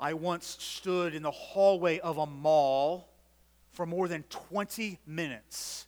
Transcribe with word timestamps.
I 0.00 0.14
once 0.14 0.56
stood 0.58 1.14
in 1.14 1.22
the 1.22 1.30
hallway 1.30 1.98
of 1.98 2.16
a 2.16 2.26
mall 2.26 3.10
for 3.70 3.84
more 3.84 4.08
than 4.08 4.22
20 4.24 4.98
minutes 5.06 5.86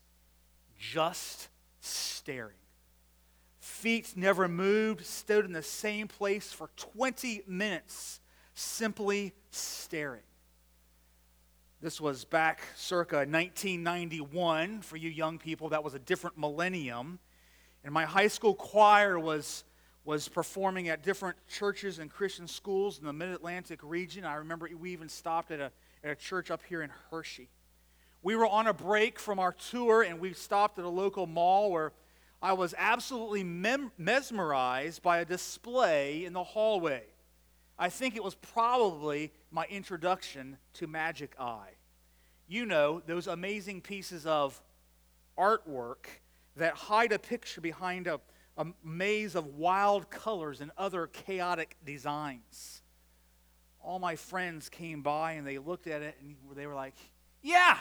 just 0.79 1.49
staring. 1.81 2.57
Feet 3.61 4.13
never 4.15 4.49
moved, 4.49 5.07
stood 5.07 5.47
in 5.47 5.53
the 5.53 5.63
same 5.63 6.09
place 6.09 6.53
for 6.53 6.69
20 6.77 7.43
minutes, 7.47 8.21
simply 8.55 9.33
staring. 9.51 10.21
This 11.81 12.01
was 12.01 12.25
back 12.25 12.61
circa 12.77 13.17
1991. 13.17 14.83
For 14.83 14.97
you 14.97 15.11
young 15.11 15.39
people, 15.39 15.71
that 15.71 15.83
was 15.83 15.95
a 15.95 15.99
different 15.99 16.39
millennium. 16.39 17.19
And 17.83 17.93
my 17.93 18.05
high 18.05 18.29
school 18.29 18.55
choir 18.55 19.19
was, 19.19 19.65
was 20.05 20.29
performing 20.29 20.89
at 20.89 21.03
different 21.03 21.37
churches 21.49 21.99
and 21.99 22.11
Christian 22.11 22.49
schools 22.49 22.99
in 22.99 23.05
the 23.05 23.13
mid 23.13 23.29
Atlantic 23.29 23.81
region. 23.83 24.25
I 24.25 24.35
remember 24.35 24.69
we 24.79 24.93
even 24.93 25.09
stopped 25.09 25.51
at 25.51 25.61
a, 25.61 25.71
at 26.03 26.11
a 26.11 26.15
church 26.15 26.51
up 26.51 26.63
here 26.69 26.83
in 26.83 26.91
Hershey. 27.11 27.49
We 28.23 28.37
were 28.37 28.47
on 28.47 28.67
a 28.67 28.75
break 28.75 29.19
from 29.19 29.39
our 29.39 29.53
tour 29.53 30.03
and 30.03 30.21
we 30.21 30.33
stopped 30.33 30.79
at 30.79 30.85
a 30.85 30.89
local 30.89 31.27
mall 31.27 31.71
where 31.71 31.93
I 32.41 32.53
was 32.55 32.75
absolutely 32.77 33.45
mem- 33.45 33.93
mesmerized 33.99 35.03
by 35.03 35.19
a 35.19 35.25
display 35.25 36.25
in 36.25 36.33
the 36.33 36.43
hallway. 36.43 37.05
I 37.79 37.89
think 37.89 38.17
it 38.17 38.23
was 38.23 38.35
probably 38.35 39.33
my 39.51 39.65
introduction 39.67 40.59
to 40.75 40.87
Magic 40.87 41.35
Eye. 41.39 41.71
You 42.49 42.67
know, 42.67 43.01
those 43.07 43.29
amazing 43.29 43.81
pieces 43.81 44.27
of 44.27 44.61
artwork 45.39 46.07
that 46.57 46.75
hide 46.75 47.13
a 47.13 47.19
picture 47.19 47.61
behind 47.61 48.07
a, 48.07 48.21
a 48.57 48.67
maze 48.85 49.35
of 49.35 49.47
wild 49.47 50.11
colors 50.11 50.61
and 50.61 50.71
other 50.77 51.07
chaotic 51.07 51.77
designs. 51.85 52.83
All 53.81 53.99
my 53.99 54.17
friends 54.17 54.69
came 54.69 55.03
by 55.03 55.33
and 55.33 55.47
they 55.47 55.59
looked 55.59 55.87
at 55.87 56.03
it 56.03 56.17
and 56.21 56.37
they 56.55 56.67
were 56.67 56.75
like, 56.75 56.95
Yeah, 57.43 57.79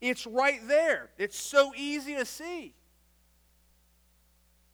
it's 0.00 0.26
right 0.26 0.60
there. 0.66 1.10
It's 1.16 1.38
so 1.38 1.72
easy 1.76 2.16
to 2.16 2.24
see. 2.24 2.74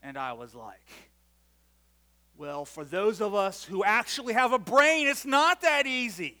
And 0.01 0.17
I 0.17 0.33
was 0.33 0.55
like, 0.55 0.89
well, 2.39 2.63
for 2.63 2.85
those 2.85 3.19
of 3.19 3.35
us 3.35 3.65
who 3.65 3.83
actually 3.83 4.33
have 4.33 4.53
a 4.53 4.59
brain, 4.59 5.07
it's 5.07 5.25
not 5.25 5.61
that 5.61 5.85
easy. 5.85 6.37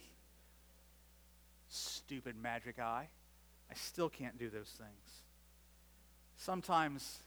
Stupid 1.67 2.37
magic 2.37 2.79
eye. 2.79 3.09
I 3.69 3.73
still 3.75 4.09
can't 4.09 4.39
do 4.39 4.49
those 4.49 4.69
things. 4.69 5.23
Sometimes 6.37 7.21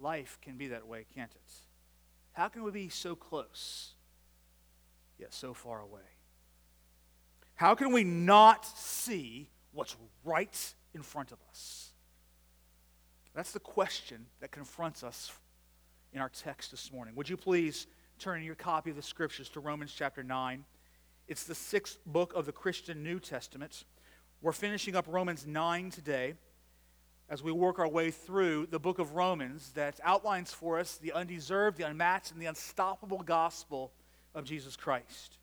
life 0.00 0.38
can 0.42 0.56
be 0.56 0.68
that 0.68 0.86
way, 0.86 1.06
can't 1.14 1.32
it? 1.32 1.52
How 2.32 2.48
can 2.48 2.62
we 2.62 2.70
be 2.70 2.88
so 2.88 3.14
close, 3.14 3.92
yet 5.18 5.34
so 5.34 5.54
far 5.54 5.80
away? 5.80 6.00
How 7.54 7.74
can 7.74 7.92
we 7.92 8.04
not 8.04 8.64
see 8.64 9.50
what's 9.72 9.96
right 10.24 10.74
in 10.94 11.02
front 11.02 11.32
of 11.32 11.38
us? 11.50 11.92
That's 13.34 13.52
the 13.52 13.60
question 13.60 14.26
that 14.40 14.50
confronts 14.50 15.02
us 15.04 15.32
in 16.12 16.20
our 16.20 16.30
text 16.30 16.70
this 16.70 16.92
morning. 16.92 17.14
Would 17.14 17.28
you 17.28 17.36
please 17.36 17.86
turn 18.18 18.38
in 18.38 18.44
your 18.44 18.54
copy 18.54 18.90
of 18.90 18.96
the 18.96 19.02
scriptures 19.02 19.48
to 19.50 19.60
Romans 19.60 19.92
chapter 19.96 20.22
9? 20.22 20.64
It's 21.28 21.44
the 21.44 21.54
sixth 21.54 21.98
book 22.06 22.32
of 22.34 22.46
the 22.46 22.52
Christian 22.52 23.02
New 23.02 23.20
Testament. 23.20 23.84
We're 24.42 24.52
finishing 24.52 24.96
up 24.96 25.06
Romans 25.08 25.46
9 25.46 25.90
today 25.90 26.34
as 27.30 27.44
we 27.44 27.52
work 27.52 27.78
our 27.78 27.88
way 27.88 28.10
through 28.10 28.66
the 28.66 28.80
book 28.80 28.98
of 28.98 29.14
Romans 29.14 29.70
that 29.76 30.00
outlines 30.02 30.52
for 30.52 30.80
us 30.80 30.98
the 30.98 31.12
undeserved, 31.12 31.78
the 31.78 31.86
unmatched, 31.86 32.32
and 32.32 32.42
the 32.42 32.46
unstoppable 32.46 33.22
gospel 33.22 33.92
of 34.34 34.44
Jesus 34.44 34.76
Christ. 34.76 35.38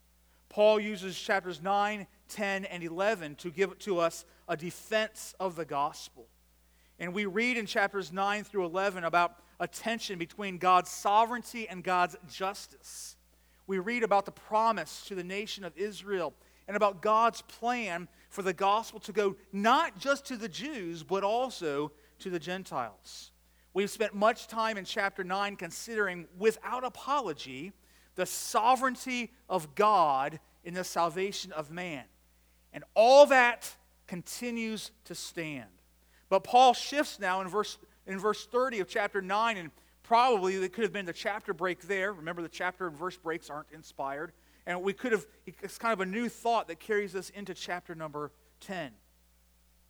Paul 0.50 0.78
uses 0.78 1.18
chapters 1.18 1.62
9, 1.62 2.06
10, 2.28 2.64
and 2.66 2.82
11 2.82 3.36
to 3.36 3.50
give 3.50 3.78
to 3.80 3.98
us 3.98 4.26
a 4.46 4.56
defense 4.56 5.34
of 5.40 5.56
the 5.56 5.64
gospel. 5.64 6.26
And 6.98 7.14
we 7.14 7.24
read 7.24 7.56
in 7.56 7.64
chapters 7.64 8.12
9 8.12 8.44
through 8.44 8.66
11 8.66 9.04
about 9.04 9.36
a 9.58 9.66
tension 9.66 10.18
between 10.18 10.58
God's 10.58 10.90
sovereignty 10.90 11.68
and 11.68 11.82
God's 11.82 12.16
justice. 12.30 13.16
We 13.66 13.78
read 13.78 14.02
about 14.02 14.26
the 14.26 14.32
promise 14.32 15.04
to 15.06 15.14
the 15.14 15.24
nation 15.24 15.64
of 15.64 15.76
Israel 15.76 16.34
and 16.66 16.76
about 16.76 17.00
God's 17.00 17.40
plan 17.42 18.08
for 18.28 18.42
the 18.42 18.52
gospel 18.52 19.00
to 19.00 19.12
go 19.12 19.36
not 19.52 19.98
just 19.98 20.26
to 20.26 20.36
the 20.36 20.48
Jews, 20.48 21.02
but 21.02 21.24
also 21.24 21.92
to 22.20 22.30
the 22.30 22.38
Gentiles. 22.38 23.32
We've 23.74 23.90
spent 23.90 24.14
much 24.14 24.48
time 24.48 24.76
in 24.76 24.84
chapter 24.84 25.24
9 25.24 25.56
considering, 25.56 26.26
without 26.38 26.84
apology, 26.84 27.72
the 28.14 28.26
sovereignty 28.26 29.32
of 29.48 29.74
God 29.74 30.40
in 30.64 30.74
the 30.74 30.84
salvation 30.84 31.52
of 31.52 31.70
man. 31.70 32.04
And 32.72 32.84
all 32.94 33.26
that 33.26 33.74
continues 34.06 34.90
to 35.04 35.14
stand. 35.14 35.68
But 36.28 36.44
Paul 36.44 36.74
shifts 36.74 37.18
now 37.20 37.40
in 37.40 37.48
verse 37.48 37.78
in 38.08 38.18
verse 38.18 38.46
30 38.46 38.80
of 38.80 38.88
chapter 38.88 39.20
9, 39.20 39.56
and 39.58 39.70
probably 40.02 40.54
it 40.54 40.72
could 40.72 40.82
have 40.82 40.92
been 40.92 41.06
the 41.06 41.12
chapter 41.12 41.52
break 41.52 41.82
there. 41.82 42.12
Remember, 42.12 42.42
the 42.42 42.48
chapter 42.48 42.88
and 42.88 42.96
verse 42.96 43.16
breaks 43.16 43.50
aren't 43.50 43.70
inspired. 43.72 44.32
And 44.68 44.82
we 44.82 44.92
could 44.92 45.10
have, 45.10 45.26
it's 45.46 45.78
kind 45.78 45.92
of 45.92 46.00
a 46.00 46.06
new 46.06 46.28
thought 46.28 46.68
that 46.68 46.78
carries 46.78 47.16
us 47.16 47.30
into 47.30 47.54
chapter 47.54 47.96
number 47.96 48.30
10. 48.60 48.92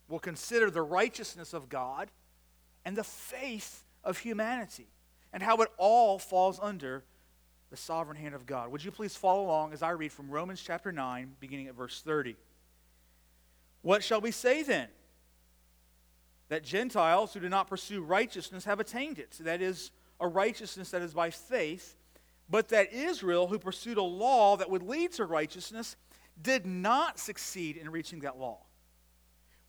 We'll 0.08 0.20
consider 0.20 0.70
the 0.70 0.80
righteousness 0.80 1.52
of 1.52 1.68
God 1.68 2.10
and 2.86 2.96
the 2.96 3.04
faith 3.04 3.84
of 4.02 4.18
humanity 4.18 4.86
and 5.34 5.42
how 5.42 5.58
it 5.58 5.68
all 5.76 6.18
falls 6.18 6.58
under 6.62 7.04
the 7.68 7.76
sovereign 7.76 8.16
hand 8.16 8.34
of 8.34 8.46
God. 8.46 8.72
Would 8.72 8.82
you 8.82 8.90
please 8.90 9.14
follow 9.14 9.44
along 9.44 9.74
as 9.74 9.82
I 9.82 9.90
read 9.90 10.12
from 10.12 10.30
Romans 10.30 10.62
chapter 10.64 10.90
9, 10.90 11.34
beginning 11.40 11.66
at 11.66 11.74
verse 11.74 12.00
30? 12.00 12.36
What 13.82 14.02
shall 14.02 14.22
we 14.22 14.30
say 14.30 14.62
then? 14.62 14.88
that 16.48 16.64
Gentiles 16.64 17.34
who 17.34 17.40
do 17.40 17.48
not 17.48 17.68
pursue 17.68 18.02
righteousness 18.02 18.64
have 18.64 18.80
attained 18.80 19.18
it. 19.18 19.36
That 19.40 19.60
is, 19.60 19.90
a 20.20 20.26
righteousness 20.26 20.90
that 20.90 21.02
is 21.02 21.14
by 21.14 21.30
faith, 21.30 21.94
but 22.48 22.68
that 22.68 22.92
Israel, 22.92 23.46
who 23.46 23.58
pursued 23.58 23.98
a 23.98 24.02
law 24.02 24.56
that 24.56 24.70
would 24.70 24.82
lead 24.82 25.12
to 25.12 25.24
righteousness, 25.24 25.96
did 26.40 26.66
not 26.66 27.18
succeed 27.18 27.76
in 27.76 27.90
reaching 27.90 28.20
that 28.20 28.38
law. 28.38 28.60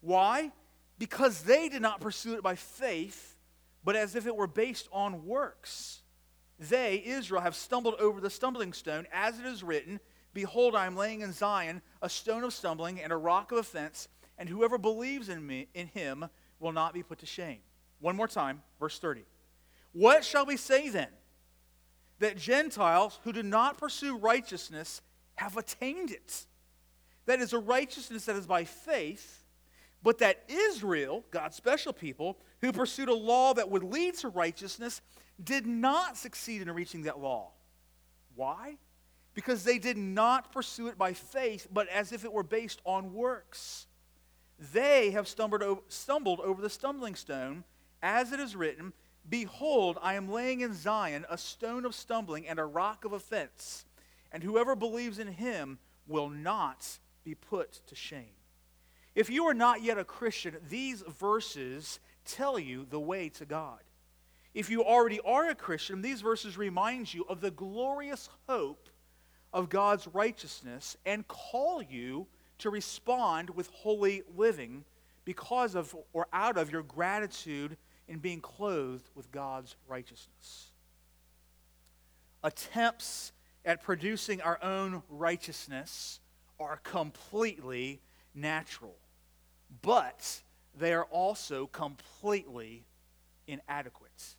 Why? 0.02 0.52
Because 0.98 1.44
they 1.44 1.70
did 1.70 1.82
not 1.82 2.00
pursue 2.02 2.36
it 2.36 2.44
by 2.44 2.56
faith, 2.56 3.38
but 3.84 3.96
as 3.96 4.16
if 4.16 4.28
it 4.28 4.36
were 4.36 4.48
based 4.48 4.88
on 4.92 5.26
works. 5.26 6.02
They, 6.58 7.02
Israel, 7.06 7.42
have 7.42 7.56
stumbled 7.56 7.96
over 7.96 8.20
the 8.20 8.30
stumbling 8.30 8.74
stone, 8.74 9.08
as 9.14 9.40
it 9.40 9.46
is 9.46 9.64
written 9.64 10.00
Behold, 10.34 10.76
I 10.76 10.86
am 10.86 10.96
laying 10.96 11.22
in 11.22 11.34
Zion 11.34 11.82
a 12.02 12.10
stone 12.10 12.44
of 12.44 12.54
stumbling 12.54 13.02
and 13.02 13.12
a 13.12 13.18
rock 13.18 13.52
of 13.52 13.58
offense, 13.58 14.08
and 14.38 14.48
whoever 14.48 14.78
believes 14.78 15.28
in 15.28 15.46
me 15.46 15.68
in 15.74 15.88
him 15.88 16.26
will 16.60 16.72
not 16.72 16.94
be 16.94 17.02
put 17.02 17.20
to 17.20 17.26
shame. 17.26 17.60
One 18.00 18.16
more 18.16 18.28
time, 18.28 18.62
verse 18.80 19.00
30. 19.00 19.24
What 19.92 20.24
shall 20.24 20.46
we 20.46 20.56
say 20.56 20.90
then? 20.90 21.10
That 22.20 22.38
Gentiles 22.38 23.20
who 23.24 23.34
do 23.34 23.44
not 23.44 23.78
pursue 23.78 24.18
righteousness 24.18 25.02
have 25.36 25.58
attained 25.58 26.12
it. 26.12 26.46
That 27.26 27.40
is 27.40 27.54
a 27.54 27.60
righteousness 27.60 28.26
that 28.26 28.36
is 28.36 28.48
by 28.48 28.66
faith, 28.66 29.44
but 30.04 30.18
that 30.20 30.44
Israel, 30.48 31.24
God's 31.32 31.56
special 31.56 31.94
people, 31.94 32.38
who 32.62 32.72
pursued 32.72 33.10
a 33.10 33.14
law 33.14 33.54
that 33.54 33.70
would 33.70 33.84
lead 33.84 34.16
to 34.16 34.30
righteousness, 34.30 35.02
did 35.42 35.66
not 35.66 36.18
succeed 36.18 36.62
in 36.62 36.72
reaching 36.72 37.04
that 37.04 37.20
law. 37.20 37.52
Why? 38.36 38.78
Because 39.34 39.64
they 39.64 39.80
did 39.80 39.98
not 39.98 40.52
pursue 40.52 40.88
it 40.88 40.98
by 40.98 41.14
faith, 41.14 41.68
but 41.72 41.88
as 41.88 42.12
if 42.12 42.26
it 42.26 42.34
were 42.34 42.44
based 42.44 42.82
on 42.84 43.14
works. 43.14 43.88
They 44.74 45.12
have 45.12 45.28
stumbled 45.28 45.62
over, 45.64 46.62
the 46.62 46.70
stumbling 46.70 47.16
stone, 47.16 47.64
as 48.02 48.34
it 48.34 48.40
is 48.40 48.56
written, 48.56 48.92
Behold, 49.30 49.98
I 50.02 50.16
am 50.16 50.32
laying 50.32 50.62
in 50.62 50.74
Zion 50.74 51.26
a 51.30 51.38
stone 51.38 51.86
of 51.86 51.94
stumbling 51.94 52.48
and 52.48 52.58
a 52.58 52.66
rock 52.66 53.06
of 53.06 53.14
offense, 53.14 53.86
and 54.32 54.44
whoever 54.44 54.76
believes 54.76 55.20
in 55.20 55.28
him 55.28 55.80
will 56.08 56.30
not 56.30 57.00
be 57.24 57.36
put 57.36 57.86
to 57.88 57.96
shame. 57.96 58.34
If 59.16 59.30
you 59.30 59.46
are 59.46 59.54
not 59.54 59.84
yet 59.84 59.98
a 59.98 60.04
Christian, 60.04 60.56
these 60.70 61.02
verses 61.02 62.00
tell 62.26 62.58
you 62.58 62.86
the 62.90 63.00
way 63.00 63.30
to 63.30 63.46
God. 63.46 63.80
If 64.54 64.70
you 64.70 64.84
already 64.84 65.20
are 65.20 65.50
a 65.50 65.56
Christian, 65.56 66.02
these 66.02 66.22
verses 66.22 66.58
remind 66.58 67.14
you 67.14 67.26
of 67.30 67.42
the 67.42 67.52
glorious 67.52 68.30
hope 68.48 68.90
of 69.54 69.70
God's 69.70 70.08
righteousness 70.08 70.98
and 71.06 71.28
call 71.28 71.82
you 71.82 72.28
to 72.60 72.70
respond 72.70 73.50
with 73.52 73.70
holy 73.70 74.24
living 74.36 74.86
because 75.26 75.76
of 75.76 75.96
or 76.14 76.28
out 76.34 76.58
of 76.58 76.72
your 76.72 76.84
gratitude 76.84 77.78
in 78.10 78.20
being 78.20 78.42
clothed 78.42 79.08
with 79.16 79.32
God's 79.32 79.76
righteousness. 79.88 80.72
Attempts 82.44 83.32
at 83.64 83.84
producing 83.84 84.42
our 84.42 84.62
own 84.64 85.04
righteousness 85.10 86.20
are 86.60 86.78
completely 86.78 88.02
natural, 88.34 88.96
but 89.82 90.42
they 90.78 90.94
are 90.94 91.06
also 91.06 91.68
completely 91.68 92.84
inadequate. 93.48 94.36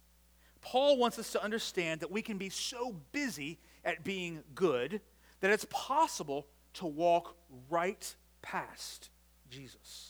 Paul 0.61 0.99
wants 0.99 1.19
us 1.19 1.31
to 1.33 1.43
understand 1.43 2.01
that 2.01 2.11
we 2.11 2.23
can 2.23 2.39
be 2.39 2.51
so 2.51 2.97
busy 3.13 3.59
at 3.85 4.05
being 4.05 4.43
good 4.55 5.01
that 5.41 5.51
it's 5.51 5.67
possible 5.71 6.47
to 6.75 6.87
walk 6.87 7.37
right 7.71 8.15
past 8.43 9.11
Jesus. 9.49 10.10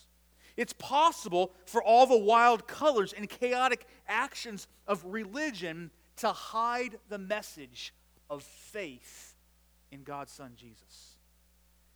It's 0.60 0.74
possible 0.74 1.52
for 1.64 1.82
all 1.82 2.06
the 2.06 2.18
wild 2.18 2.68
colors 2.68 3.14
and 3.14 3.26
chaotic 3.26 3.86
actions 4.06 4.68
of 4.86 5.02
religion 5.06 5.90
to 6.16 6.28
hide 6.28 6.98
the 7.08 7.16
message 7.16 7.94
of 8.28 8.42
faith 8.42 9.36
in 9.90 10.02
God's 10.02 10.32
Son 10.32 10.52
Jesus. 10.56 11.16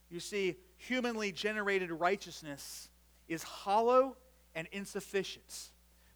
You 0.08 0.18
see, 0.18 0.56
humanly 0.78 1.30
generated 1.30 1.90
righteousness 1.90 2.88
is 3.28 3.42
hollow 3.42 4.16
and 4.54 4.66
insufficient. 4.72 5.68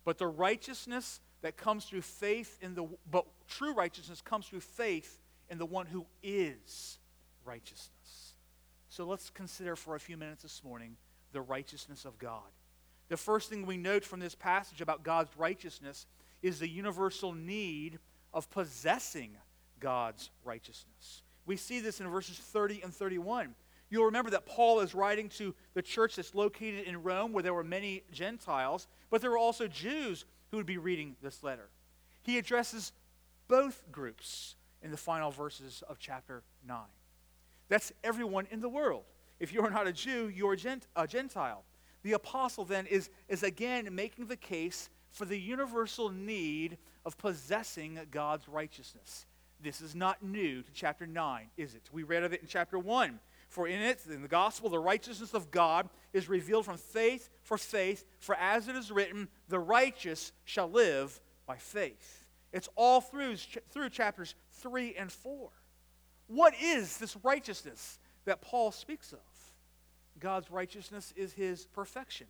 But 0.06 0.16
the 0.16 0.26
righteousness 0.26 1.20
that 1.42 1.58
comes 1.58 1.84
through 1.84 2.00
faith 2.00 2.56
in 2.62 2.74
the 2.74 2.88
but 3.10 3.26
true 3.46 3.74
righteousness 3.74 4.22
comes 4.22 4.46
through 4.46 4.60
faith 4.60 5.20
in 5.50 5.58
the 5.58 5.66
one 5.66 5.84
who 5.84 6.06
is 6.22 6.98
righteousness. 7.44 8.32
So 8.88 9.04
let's 9.04 9.28
consider 9.28 9.76
for 9.76 9.96
a 9.96 10.00
few 10.00 10.16
minutes 10.16 10.44
this 10.44 10.64
morning 10.64 10.96
the 11.32 11.40
righteousness 11.40 12.04
of 12.04 12.18
God. 12.18 12.42
The 13.08 13.16
first 13.16 13.48
thing 13.48 13.64
we 13.64 13.76
note 13.76 14.04
from 14.04 14.20
this 14.20 14.34
passage 14.34 14.80
about 14.80 15.02
God's 15.02 15.30
righteousness 15.36 16.06
is 16.42 16.58
the 16.58 16.68
universal 16.68 17.32
need 17.32 17.98
of 18.32 18.50
possessing 18.50 19.36
God's 19.80 20.30
righteousness. 20.44 21.22
We 21.46 21.56
see 21.56 21.80
this 21.80 22.00
in 22.00 22.08
verses 22.08 22.36
30 22.36 22.82
and 22.82 22.92
31. 22.92 23.54
You'll 23.90 24.04
remember 24.04 24.30
that 24.30 24.44
Paul 24.44 24.80
is 24.80 24.94
writing 24.94 25.30
to 25.30 25.54
the 25.72 25.80
church 25.80 26.16
that's 26.16 26.34
located 26.34 26.86
in 26.86 27.02
Rome, 27.02 27.32
where 27.32 27.42
there 27.42 27.54
were 27.54 27.64
many 27.64 28.02
Gentiles, 28.12 28.86
but 29.10 29.22
there 29.22 29.30
were 29.30 29.38
also 29.38 29.66
Jews 29.66 30.26
who 30.50 30.58
would 30.58 30.66
be 30.66 30.76
reading 30.76 31.16
this 31.22 31.42
letter. 31.42 31.70
He 32.22 32.36
addresses 32.36 32.92
both 33.48 33.82
groups 33.90 34.56
in 34.82 34.90
the 34.90 34.96
final 34.98 35.30
verses 35.30 35.82
of 35.88 35.98
chapter 35.98 36.42
9. 36.66 36.78
That's 37.68 37.92
everyone 38.04 38.46
in 38.50 38.60
the 38.60 38.68
world. 38.68 39.04
If 39.40 39.52
you're 39.52 39.70
not 39.70 39.86
a 39.86 39.92
Jew, 39.92 40.28
you're 40.28 40.56
a 40.96 41.06
Gentile. 41.06 41.64
The 42.02 42.12
apostle 42.12 42.64
then 42.64 42.86
is, 42.86 43.10
is 43.28 43.42
again 43.42 43.94
making 43.94 44.26
the 44.26 44.36
case 44.36 44.90
for 45.10 45.24
the 45.24 45.38
universal 45.38 46.10
need 46.10 46.78
of 47.04 47.18
possessing 47.18 47.98
God's 48.10 48.48
righteousness. 48.48 49.26
This 49.60 49.80
is 49.80 49.94
not 49.94 50.22
new 50.22 50.62
to 50.62 50.72
chapter 50.72 51.06
9, 51.06 51.50
is 51.56 51.74
it? 51.74 51.88
We 51.92 52.04
read 52.04 52.22
of 52.22 52.32
it 52.32 52.40
in 52.40 52.46
chapter 52.46 52.78
1. 52.78 53.18
For 53.48 53.66
in 53.66 53.80
it, 53.80 54.02
in 54.08 54.22
the 54.22 54.28
gospel, 54.28 54.68
the 54.68 54.78
righteousness 54.78 55.32
of 55.32 55.50
God 55.50 55.88
is 56.12 56.28
revealed 56.28 56.66
from 56.66 56.76
faith 56.76 57.30
for 57.42 57.56
faith, 57.56 58.04
for 58.20 58.34
as 58.34 58.68
it 58.68 58.76
is 58.76 58.90
written, 58.90 59.28
the 59.48 59.58
righteous 59.58 60.32
shall 60.44 60.70
live 60.70 61.18
by 61.46 61.56
faith. 61.56 62.26
It's 62.52 62.68
all 62.76 63.00
through, 63.00 63.36
through 63.70 63.88
chapters 63.90 64.34
3 64.52 64.94
and 64.98 65.10
4. 65.10 65.50
What 66.26 66.54
is 66.62 66.98
this 66.98 67.16
righteousness 67.22 67.98
that 68.26 68.42
Paul 68.42 68.70
speaks 68.70 69.12
of? 69.12 69.20
God's 70.20 70.50
righteousness 70.50 71.12
is 71.16 71.32
his 71.32 71.66
perfection, 71.66 72.26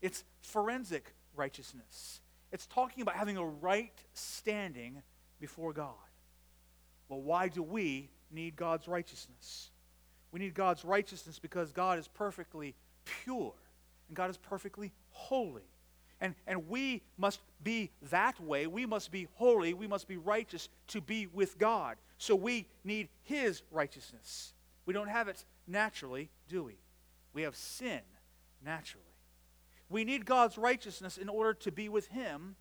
it's 0.00 0.24
forensic 0.40 1.14
righteousness. 1.34 2.20
It's 2.52 2.66
talking 2.66 3.02
about 3.02 3.16
having 3.16 3.36
a 3.36 3.44
right 3.44 3.92
standing 4.14 5.02
before 5.40 5.72
God. 5.72 5.94
Well, 7.08 7.20
why 7.20 7.48
do 7.48 7.62
we 7.62 8.08
need 8.30 8.56
God's 8.56 8.88
righteousness? 8.88 9.70
We 10.32 10.40
need 10.40 10.54
God's 10.54 10.84
righteousness 10.84 11.38
because 11.38 11.72
God 11.72 11.98
is 11.98 12.08
perfectly 12.08 12.74
pure 13.04 13.52
and 14.08 14.16
God 14.16 14.30
is 14.30 14.36
perfectly 14.36 14.92
holy. 15.10 15.62
And, 16.20 16.34
and 16.46 16.68
we 16.68 17.02
must 17.18 17.40
be 17.62 17.90
that 18.10 18.40
way. 18.40 18.66
We 18.66 18.86
must 18.86 19.10
be 19.10 19.28
holy. 19.34 19.74
We 19.74 19.86
must 19.86 20.08
be 20.08 20.16
righteous 20.16 20.68
to 20.88 21.00
be 21.00 21.26
with 21.26 21.58
God. 21.58 21.96
So 22.18 22.34
we 22.34 22.66
need 22.84 23.08
His 23.22 23.62
righteousness. 23.70 24.54
We 24.86 24.94
don't 24.94 25.08
have 25.08 25.28
it 25.28 25.44
naturally, 25.66 26.30
do 26.48 26.64
we? 26.64 26.76
We 27.36 27.42
have 27.42 27.54
sin 27.54 28.00
naturally. 28.64 29.04
We 29.90 30.04
need 30.04 30.24
God's 30.24 30.56
righteousness 30.56 31.18
in 31.18 31.28
order 31.28 31.52
to 31.52 31.70
be 31.70 31.90
with 31.90 32.08
Him 32.08 32.56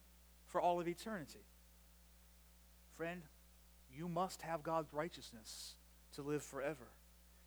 for 0.47 0.59
all 0.59 0.81
of 0.81 0.87
eternity. 0.89 1.45
Friend, 2.97 3.21
you 3.89 4.09
must 4.09 4.41
have 4.41 4.63
God's 4.63 4.91
righteousness 4.91 5.75
to 6.15 6.23
live 6.23 6.43
forever. 6.43 6.87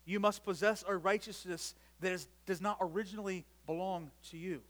You 0.05 0.19
must 0.19 0.43
possess 0.43 0.83
a 0.87 0.97
righteousness 0.97 1.75
that 1.99 2.13
is, 2.13 2.27
does 2.47 2.61
not 2.61 2.79
originally 2.81 3.45
belong 3.67 4.09
to 4.31 4.37
you. 4.39 4.61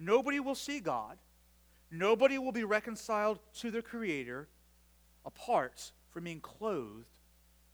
Nobody 0.00 0.40
will 0.40 0.56
see 0.56 0.80
God. 0.80 1.16
Nobody 1.92 2.38
will 2.38 2.50
be 2.50 2.64
reconciled 2.64 3.38
to 3.60 3.70
their 3.70 3.82
Creator 3.82 4.48
apart 5.24 5.92
from 6.08 6.24
being 6.24 6.40
clothed 6.40 7.06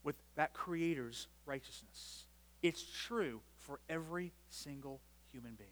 with 0.05 0.17
that 0.35 0.53
Creator's 0.53 1.27
righteousness. 1.47 2.25
It's 2.63 2.85
true 3.07 3.41
for 3.67 3.81
every 3.89 4.33
single 4.49 5.01
human 5.33 5.55
being. 5.55 5.71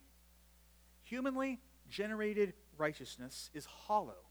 Humanly 1.04 1.60
generated 1.88 2.54
righteousness 2.76 3.50
is 3.54 3.64
hollow, 3.64 4.28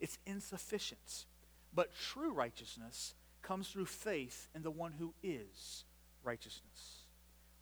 it's 0.00 0.18
insufficient. 0.26 1.26
But 1.74 1.90
true 1.92 2.32
righteousness 2.32 3.14
comes 3.42 3.68
through 3.68 3.86
faith 3.86 4.48
in 4.54 4.62
the 4.62 4.70
one 4.70 4.92
who 4.92 5.12
is 5.22 5.84
righteousness. 6.22 7.04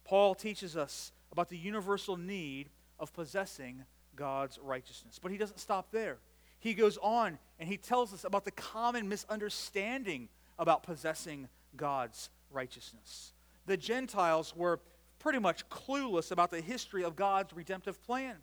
Paul 0.04 0.34
teaches 0.34 0.76
us 0.76 1.12
about 1.30 1.48
the 1.48 1.56
universal 1.56 2.18
need 2.18 2.68
of 2.98 3.12
possessing 3.14 3.84
God's 4.14 4.58
righteousness. 4.62 5.18
But 5.20 5.32
he 5.32 5.38
doesn't 5.38 5.60
stop 5.60 5.90
there. 5.90 6.18
He 6.58 6.74
goes 6.74 6.98
on 6.98 7.38
and 7.58 7.68
he 7.68 7.78
tells 7.78 8.12
us 8.12 8.24
about 8.24 8.44
the 8.44 8.50
common 8.50 9.08
misunderstanding 9.08 10.28
about 10.58 10.82
possessing 10.82 11.48
God's 11.76 12.28
righteousness. 12.50 13.32
The 13.66 13.76
Gentiles 13.76 14.54
were 14.54 14.80
pretty 15.22 15.38
much 15.38 15.68
clueless 15.68 16.32
about 16.32 16.50
the 16.50 16.60
history 16.60 17.04
of 17.04 17.14
God's 17.14 17.52
redemptive 17.52 18.02
plan. 18.02 18.36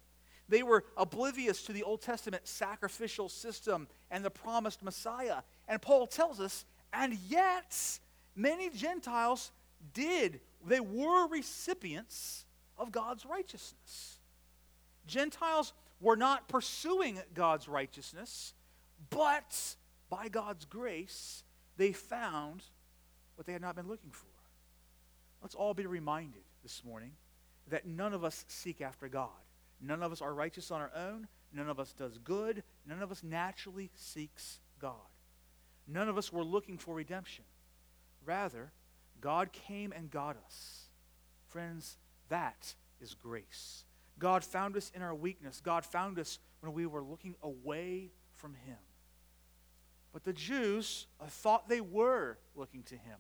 They 0.48 0.64
were 0.64 0.86
oblivious 0.96 1.62
to 1.64 1.74
the 1.74 1.84
Old 1.84 2.02
Testament 2.02 2.48
sacrificial 2.48 3.28
system 3.28 3.88
and 4.10 4.24
the 4.24 4.32
promised 4.32 4.82
Messiah. 4.82 5.42
And 5.68 5.82
Paul 5.82 6.08
tells 6.08 6.40
us, 6.40 6.66
and 6.94 7.18
yet 7.28 8.00
many 8.34 8.70
Gentiles 8.70 9.52
did, 9.94 10.40
they 10.66 10.80
were 10.80 11.28
recipients 11.28 12.46
of 12.78 12.94
God's 12.94 13.26
righteousness. 13.26 14.18
Gentiles 15.06 15.74
were 16.00 16.16
not 16.16 16.48
pursuing 16.48 17.20
God's 17.34 17.68
righteousness, 17.68 18.54
but 19.10 19.76
by 20.10 20.30
God's 20.30 20.64
grace, 20.64 21.44
they 21.76 21.92
found 21.92 22.64
what 23.36 23.46
they 23.46 23.54
had 23.54 23.62
not 23.62 23.76
been 23.76 23.88
looking 23.88 24.12
for. 24.12 24.28
Let's 25.42 25.56
all 25.56 25.74
be 25.74 25.86
reminded 25.86 26.42
this 26.64 26.84
morning 26.84 27.12
that 27.68 27.86
none 27.86 28.14
of 28.14 28.24
us 28.24 28.46
seek 28.48 28.82
after 28.82 29.08
God. 29.08 29.30
None 29.82 30.04
of 30.04 30.12
us 30.12 30.22
are 30.22 30.34
righteous 30.34 30.72
on 30.72 30.82
our 30.82 30.92
own. 30.96 31.28
None 31.54 31.70
of 31.70 31.80
us 31.80 31.94
does 31.94 32.18
good. 32.18 32.64
None 32.86 33.02
of 33.02 33.12
us 33.12 33.24
naturally 33.24 33.92
seeks 33.96 34.60
God. 34.80 34.94
None 35.88 36.10
of 36.10 36.18
us 36.18 36.32
were 36.32 36.44
looking 36.44 36.78
for 36.78 36.94
redemption. 36.96 37.46
Rather, 38.26 38.72
God 39.22 39.52
came 39.52 39.92
and 39.92 40.12
got 40.12 40.38
us. 40.46 40.90
Friends, 41.48 41.98
that 42.30 42.76
is 43.02 43.14
grace. 43.14 43.84
God 44.20 44.44
found 44.44 44.76
us 44.76 44.92
in 44.94 45.02
our 45.02 45.16
weakness. 45.16 45.62
God 45.64 45.86
found 45.86 46.20
us 46.20 46.40
when 46.60 46.74
we 46.74 46.86
were 46.86 47.02
looking 47.02 47.36
away 47.42 48.12
from 48.34 48.54
Him. 48.54 48.78
But 50.12 50.24
the 50.24 50.34
Jews 50.34 51.08
thought 51.28 51.70
they 51.70 51.82
were 51.82 52.38
looking 52.56 52.84
to 52.84 52.96
Him. 52.96 53.18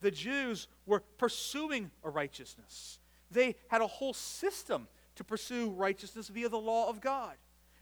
The 0.00 0.10
Jews 0.10 0.68
were 0.86 1.00
pursuing 1.18 1.90
a 2.02 2.10
righteousness. 2.10 2.98
They 3.30 3.56
had 3.68 3.80
a 3.80 3.86
whole 3.86 4.14
system 4.14 4.88
to 5.16 5.24
pursue 5.24 5.70
righteousness 5.70 6.28
via 6.28 6.48
the 6.48 6.58
law 6.58 6.88
of 6.88 7.00
God. 7.00 7.34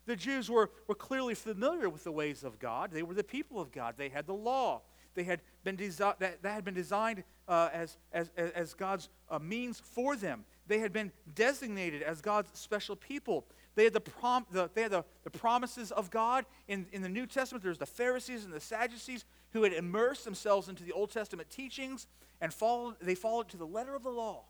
The 0.06 0.16
Jews 0.16 0.50
were, 0.50 0.70
were 0.86 0.94
clearly 0.94 1.34
familiar 1.34 1.88
with 1.88 2.04
the 2.04 2.12
ways 2.12 2.42
of 2.42 2.58
God. 2.58 2.90
They 2.90 3.02
were 3.02 3.14
the 3.14 3.22
people 3.22 3.60
of 3.60 3.70
God. 3.70 3.94
They 3.96 4.08
had 4.08 4.26
the 4.26 4.34
law. 4.34 4.82
They 5.14 5.24
had 5.24 5.42
been 5.64 5.76
desi- 5.76 6.18
that, 6.18 6.42
that 6.42 6.52
had 6.52 6.64
been 6.64 6.74
designed 6.74 7.24
uh, 7.46 7.68
as, 7.72 7.98
as, 8.12 8.30
as 8.36 8.74
God's 8.74 9.08
uh, 9.30 9.38
means 9.38 9.80
for 9.80 10.16
them. 10.16 10.44
They 10.66 10.78
had 10.78 10.92
been 10.92 11.12
designated 11.34 12.02
as 12.02 12.20
God's 12.20 12.50
special 12.58 12.96
people. 12.96 13.46
They 13.74 13.84
had 13.84 13.92
the, 13.92 14.00
prom- 14.00 14.46
the, 14.50 14.70
they 14.74 14.82
had 14.82 14.92
the, 14.92 15.04
the 15.24 15.30
promises 15.30 15.92
of 15.92 16.10
God. 16.10 16.46
In, 16.68 16.86
in 16.92 17.02
the 17.02 17.08
New 17.08 17.26
Testament, 17.26 17.62
there's 17.62 17.78
the 17.78 17.86
Pharisees 17.86 18.44
and 18.44 18.52
the 18.52 18.60
Sadducees 18.60 19.24
who 19.58 19.64
had 19.64 19.72
immersed 19.72 20.24
themselves 20.24 20.68
into 20.68 20.84
the 20.84 20.92
Old 20.92 21.10
Testament 21.10 21.50
teachings 21.50 22.06
and 22.40 22.54
followed, 22.54 22.94
they 23.00 23.16
followed 23.16 23.48
to 23.48 23.56
the 23.56 23.66
letter 23.66 23.94
of 23.96 24.04
the 24.04 24.10
law. 24.10 24.44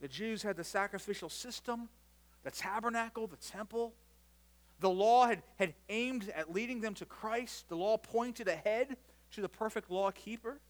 The 0.00 0.08
Jews 0.08 0.42
had 0.42 0.56
the 0.56 0.64
sacrificial 0.64 1.28
system, 1.28 1.90
the 2.44 2.50
tabernacle, 2.50 3.26
the 3.26 3.36
temple. 3.36 3.94
The 4.80 4.88
law 4.88 5.26
had, 5.26 5.42
had 5.58 5.74
aimed 5.90 6.30
at 6.34 6.50
leading 6.50 6.80
them 6.80 6.94
to 6.94 7.04
Christ. 7.04 7.68
The 7.68 7.76
law 7.76 7.98
pointed 7.98 8.48
ahead 8.48 8.96
to 9.32 9.42
the 9.42 9.50
perfect 9.50 9.90
law 9.90 10.10
keeper. 10.10 10.60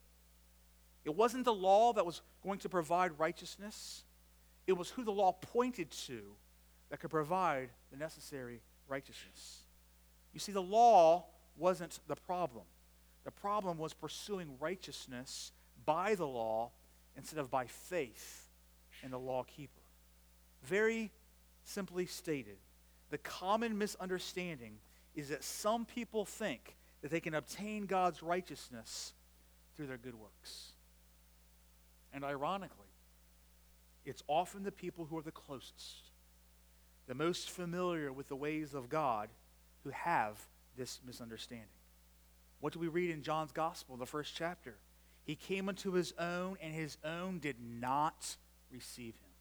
It 1.05 1.15
wasn't 1.15 1.45
the 1.45 1.53
law 1.53 1.93
that 1.93 2.05
was 2.05 2.21
going 2.43 2.59
to 2.59 2.69
provide 2.69 3.17
righteousness, 3.17 4.03
it 4.67 4.73
was 4.73 4.89
who 4.89 5.05
the 5.05 5.11
law 5.11 5.31
pointed 5.31 5.89
to 5.91 6.21
that 6.89 6.99
could 6.99 7.11
provide 7.11 7.69
the 7.91 7.97
necessary 7.97 8.61
righteousness. 8.89 9.59
You 10.33 10.39
see, 10.41 10.51
the 10.51 10.61
law 10.61 11.27
wasn't 11.55 11.99
the 12.07 12.15
problem. 12.15 12.65
The 13.25 13.31
problem 13.31 13.77
was 13.77 13.93
pursuing 13.93 14.55
righteousness 14.59 15.51
by 15.83 16.15
the 16.15 16.27
law 16.27 16.71
instead 17.17 17.39
of 17.39 17.51
by 17.51 17.65
faith 17.65 18.47
in 19.03 19.11
the 19.11 19.19
law 19.19 19.43
keeper. 19.43 19.81
Very 20.63 21.11
simply 21.63 22.05
stated, 22.05 22.57
the 23.09 23.17
common 23.17 23.77
misunderstanding 23.77 24.77
is 25.15 25.29
that 25.29 25.43
some 25.43 25.85
people 25.85 26.25
think 26.25 26.75
that 27.01 27.11
they 27.11 27.19
can 27.19 27.33
obtain 27.33 27.85
God's 27.85 28.21
righteousness 28.21 29.13
through 29.75 29.87
their 29.87 29.97
good 29.97 30.15
works. 30.15 30.71
And 32.13 32.23
ironically, 32.23 32.87
it's 34.05 34.23
often 34.27 34.63
the 34.63 34.71
people 34.71 35.05
who 35.05 35.17
are 35.17 35.23
the 35.23 35.31
closest, 35.31 36.11
the 37.07 37.15
most 37.15 37.49
familiar 37.49 38.13
with 38.13 38.27
the 38.27 38.35
ways 38.35 38.73
of 38.73 38.89
God, 38.89 39.29
who 39.83 39.89
have 39.89 40.39
this 40.77 40.99
misunderstanding. 41.05 41.67
What 42.59 42.73
do 42.73 42.79
we 42.79 42.87
read 42.87 43.11
in 43.11 43.21
John's 43.21 43.51
Gospel, 43.51 43.97
the 43.97 44.05
first 44.05 44.33
chapter? 44.35 44.75
He 45.23 45.35
came 45.35 45.69
unto 45.69 45.91
his 45.91 46.13
own, 46.19 46.57
and 46.61 46.73
his 46.73 46.97
own 47.03 47.39
did 47.39 47.57
not 47.59 48.37
receive 48.71 49.15
him. 49.15 49.31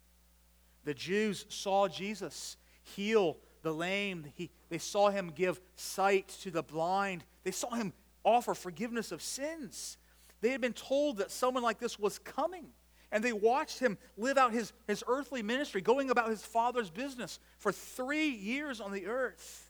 The 0.85 0.95
Jews 0.95 1.47
saw 1.49 1.89
Jesus 1.89 2.57
heal 2.83 3.39
the 3.63 3.73
lame, 3.73 4.27
he, 4.35 4.51
they 4.69 4.79
saw 4.79 5.09
him 5.09 5.33
give 5.35 5.59
sight 5.75 6.29
to 6.43 6.51
the 6.51 6.63
blind, 6.63 7.25
they 7.45 7.51
saw 7.51 7.75
him 7.75 7.93
offer 8.25 8.55
forgiveness 8.55 9.11
of 9.11 9.23
sins. 9.23 9.97
They 10.41 10.51
had 10.51 10.61
been 10.61 10.75
told 10.75 11.19
that 11.19 11.31
someone 11.31 11.63
like 11.63 11.79
this 11.79 11.99
was 11.99 12.19
coming. 12.19 12.67
And 13.11 13.23
they 13.23 13.33
watched 13.33 13.79
him 13.79 13.97
live 14.17 14.37
out 14.37 14.53
his, 14.53 14.73
his 14.89 15.05
earthly 15.07 15.43
ministry, 15.43 15.81
going 15.81 16.11
about 16.11 16.29
his 16.29 16.43
father's 16.43 16.91
business 16.91 17.39
for 17.59 17.71
three 17.71 18.29
years 18.29 18.81
on 18.81 18.93
the 18.93 19.07
earth. 19.07 19.64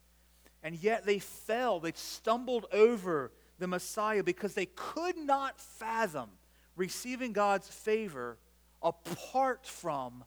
And 0.65 0.75
yet 0.83 1.05
they 1.05 1.19
fell, 1.19 1.79
they 1.79 1.93
stumbled 1.95 2.67
over 2.73 3.31
the 3.59 3.67
Messiah 3.67 4.23
because 4.25 4.55
they 4.55 4.67
could 4.67 5.19
not 5.19 5.61
fathom 5.61 6.31
receiving 6.75 7.35
God's 7.35 7.69
favor 7.69 8.39
apart 8.83 9.67
from 9.67 10.25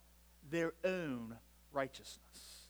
their 0.49 0.73
own 0.85 1.35
righteousness. 1.73 2.69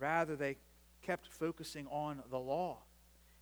Rather, 0.00 0.34
they 0.34 0.56
kept 1.00 1.28
focusing 1.28 1.86
on 1.86 2.22
the 2.28 2.38
law. 2.38 2.78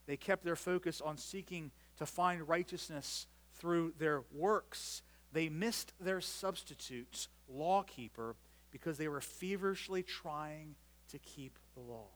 They 0.06 0.16
kept 0.16 0.44
their 0.44 0.56
focus 0.56 1.00
on 1.00 1.16
seeking 1.16 1.70
to 1.96 2.06
find 2.06 2.46
righteousness 2.46 3.26
through 3.54 3.94
their 3.98 4.22
works. 4.32 5.02
They 5.32 5.48
missed 5.48 5.92
their 6.00 6.20
substitute, 6.20 7.28
lawkeeper, 7.48 8.36
because 8.70 8.98
they 8.98 9.08
were 9.08 9.20
feverishly 9.20 10.02
trying 10.02 10.74
to 11.10 11.18
keep 11.18 11.58
the 11.74 11.80
law. 11.80 12.08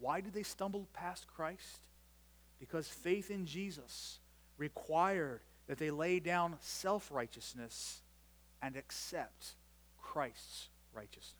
Why 0.00 0.20
did 0.20 0.32
they 0.32 0.42
stumble 0.42 0.88
past 0.92 1.26
Christ? 1.28 1.80
Because 2.58 2.88
faith 2.88 3.30
in 3.30 3.46
Jesus 3.46 4.18
required 4.56 5.40
that 5.68 5.78
they 5.78 5.90
lay 5.90 6.18
down 6.18 6.56
self 6.60 7.10
righteousness 7.12 8.02
and 8.60 8.76
accept 8.76 9.54
Christ's 9.98 10.68
righteousness. 10.92 11.36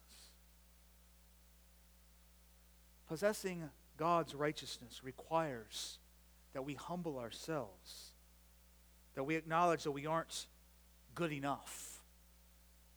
Possessing 3.09 3.71
God's 3.97 4.35
righteousness 4.35 5.03
requires 5.03 5.99
that 6.53 6.65
we 6.65 6.75
humble 6.75 7.19
ourselves, 7.19 8.13
that 9.15 9.25
we 9.25 9.37
acknowledge 9.37 9.83
that 9.85 9.91
we 9.91 10.07
aren't 10.07 10.47
good 11.15 11.33
enough. 11.33 12.03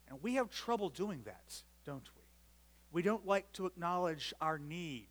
And 0.08 0.22
we 0.22 0.34
have 0.34 0.50
trouble 0.50 0.88
doing 0.88 1.22
that, 1.24 1.62
don't 1.84 2.08
we? 2.16 2.22
We 2.92 3.02
don't 3.02 3.26
like 3.26 3.52
to 3.54 3.66
acknowledge 3.66 4.32
our 4.40 4.58
need. 4.58 5.08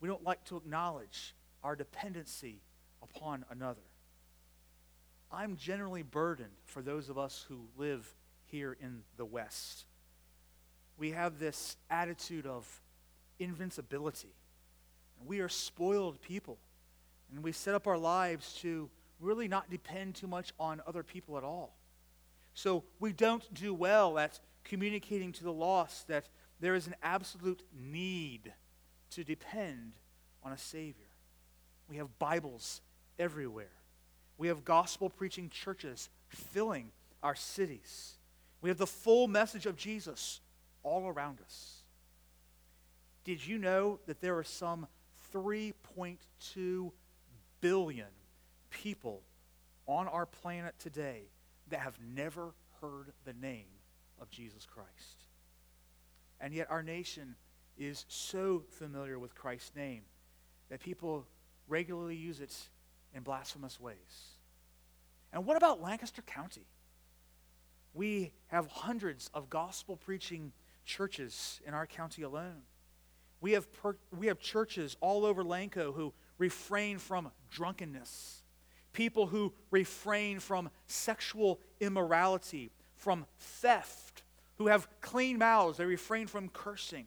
We 0.00 0.08
don't 0.08 0.24
like 0.24 0.44
to 0.46 0.56
acknowledge 0.56 1.34
our 1.62 1.76
dependency 1.76 2.62
upon 3.02 3.44
another. 3.50 3.82
I'm 5.30 5.56
generally 5.56 6.02
burdened 6.02 6.56
for 6.64 6.82
those 6.82 7.08
of 7.08 7.18
us 7.18 7.44
who 7.48 7.68
live 7.76 8.08
here 8.46 8.76
in 8.80 9.02
the 9.16 9.24
West. 9.24 9.84
We 10.96 11.12
have 11.12 11.38
this 11.38 11.76
attitude 11.88 12.46
of 12.46 12.66
invincibility. 13.38 14.34
And 15.18 15.28
we 15.28 15.40
are 15.40 15.48
spoiled 15.48 16.20
people. 16.20 16.58
And 17.32 17.44
we 17.44 17.52
set 17.52 17.74
up 17.74 17.86
our 17.86 17.98
lives 17.98 18.54
to 18.62 18.90
really 19.20 19.48
not 19.48 19.70
depend 19.70 20.16
too 20.16 20.26
much 20.26 20.52
on 20.58 20.82
other 20.86 21.02
people 21.02 21.36
at 21.36 21.44
all. 21.44 21.76
So 22.54 22.84
we 22.98 23.12
don't 23.12 23.52
do 23.54 23.72
well 23.72 24.18
at 24.18 24.40
communicating 24.64 25.32
to 25.32 25.44
the 25.44 25.52
lost 25.52 26.08
that 26.08 26.28
there 26.58 26.74
is 26.74 26.86
an 26.86 26.96
absolute 27.02 27.62
need 27.72 28.52
to 29.10 29.24
depend 29.24 29.92
on 30.42 30.52
a 30.52 30.58
Savior. 30.58 31.06
We 31.88 31.96
have 31.96 32.18
Bibles 32.18 32.80
everywhere. 33.18 33.72
We 34.38 34.48
have 34.48 34.64
gospel 34.64 35.10
preaching 35.10 35.50
churches 35.50 36.08
filling 36.28 36.92
our 37.22 37.34
cities. 37.34 38.14
We 38.62 38.70
have 38.70 38.78
the 38.78 38.86
full 38.86 39.28
message 39.28 39.66
of 39.66 39.76
Jesus 39.76 40.40
all 40.82 41.06
around 41.06 41.40
us. 41.44 41.82
Did 43.24 43.46
you 43.46 43.58
know 43.58 44.00
that 44.06 44.20
there 44.20 44.38
are 44.38 44.44
some 44.44 44.86
3.2 45.34 46.92
billion 47.60 48.06
people 48.70 49.22
on 49.86 50.08
our 50.08 50.26
planet 50.26 50.74
today 50.78 51.24
that 51.68 51.80
have 51.80 51.98
never 52.14 52.54
heard 52.80 53.12
the 53.24 53.34
name 53.34 53.66
of 54.20 54.30
Jesus 54.30 54.66
Christ? 54.66 55.24
And 56.40 56.54
yet, 56.54 56.70
our 56.70 56.82
nation 56.82 57.34
is 57.80 58.04
so 58.08 58.62
familiar 58.68 59.18
with 59.18 59.34
Christ's 59.34 59.74
name 59.74 60.02
that 60.68 60.80
people 60.80 61.26
regularly 61.66 62.14
use 62.14 62.40
it 62.40 62.54
in 63.14 63.22
blasphemous 63.22 63.80
ways. 63.80 64.36
And 65.32 65.46
what 65.46 65.56
about 65.56 65.80
Lancaster 65.80 66.22
County? 66.22 66.66
We 67.94 68.32
have 68.48 68.66
hundreds 68.68 69.30
of 69.34 69.48
gospel 69.50 69.96
preaching 69.96 70.52
churches 70.84 71.60
in 71.66 71.74
our 71.74 71.86
county 71.86 72.22
alone. 72.22 72.62
We 73.40 73.52
have, 73.52 73.72
per, 73.72 73.96
we 74.16 74.26
have 74.26 74.38
churches 74.38 74.96
all 75.00 75.24
over 75.24 75.42
Lanco 75.42 75.94
who 75.94 76.12
refrain 76.38 76.98
from 76.98 77.30
drunkenness, 77.50 78.42
people 78.92 79.26
who 79.26 79.54
refrain 79.70 80.40
from 80.40 80.70
sexual 80.86 81.60
immorality, 81.80 82.70
from 82.96 83.24
theft, 83.38 84.22
who 84.58 84.66
have 84.66 84.88
clean 85.00 85.38
mouths, 85.38 85.78
they 85.78 85.86
refrain 85.86 86.26
from 86.26 86.50
cursing. 86.50 87.06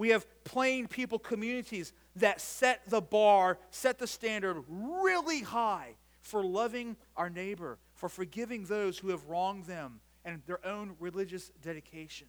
We 0.00 0.08
have 0.08 0.24
plain 0.44 0.88
people 0.88 1.18
communities 1.18 1.92
that 2.16 2.40
set 2.40 2.88
the 2.88 3.02
bar, 3.02 3.58
set 3.70 3.98
the 3.98 4.06
standard 4.06 4.64
really 4.66 5.42
high 5.42 5.96
for 6.22 6.42
loving 6.42 6.96
our 7.18 7.28
neighbor, 7.28 7.78
for 7.92 8.08
forgiving 8.08 8.64
those 8.64 8.96
who 8.96 9.10
have 9.10 9.26
wronged 9.26 9.66
them, 9.66 10.00
and 10.24 10.40
their 10.46 10.66
own 10.66 10.96
religious 11.00 11.50
dedication. 11.60 12.28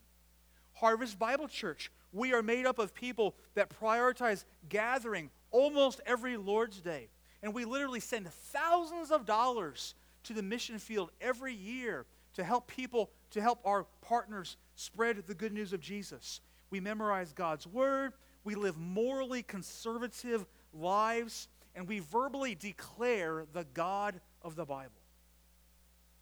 Harvest 0.73 1.17
Bible 1.17 1.47
Church, 1.47 1.93
we 2.11 2.33
are 2.33 2.43
made 2.43 2.65
up 2.65 2.77
of 2.77 2.93
people 2.93 3.35
that 3.53 3.69
prioritize 3.69 4.43
gathering 4.67 5.29
almost 5.49 6.01
every 6.05 6.35
Lord's 6.35 6.81
Day. 6.81 7.07
And 7.41 7.53
we 7.53 7.63
literally 7.63 8.01
send 8.01 8.27
thousands 8.27 9.11
of 9.11 9.25
dollars 9.25 9.95
to 10.23 10.33
the 10.33 10.43
mission 10.43 10.77
field 10.77 11.09
every 11.21 11.53
year 11.53 12.05
to 12.33 12.43
help 12.43 12.67
people, 12.67 13.11
to 13.29 13.41
help 13.41 13.61
our 13.63 13.85
partners 14.01 14.57
spread 14.75 15.23
the 15.25 15.33
good 15.33 15.53
news 15.53 15.71
of 15.71 15.79
Jesus. 15.79 16.41
We 16.71 16.79
memorize 16.79 17.33
God's 17.33 17.67
word, 17.67 18.13
we 18.43 18.55
live 18.55 18.77
morally 18.77 19.43
conservative 19.43 20.45
lives, 20.73 21.49
and 21.75 21.87
we 21.87 21.99
verbally 21.99 22.55
declare 22.55 23.45
the 23.53 23.65
God 23.73 24.19
of 24.41 24.55
the 24.55 24.65
Bible. 24.65 24.91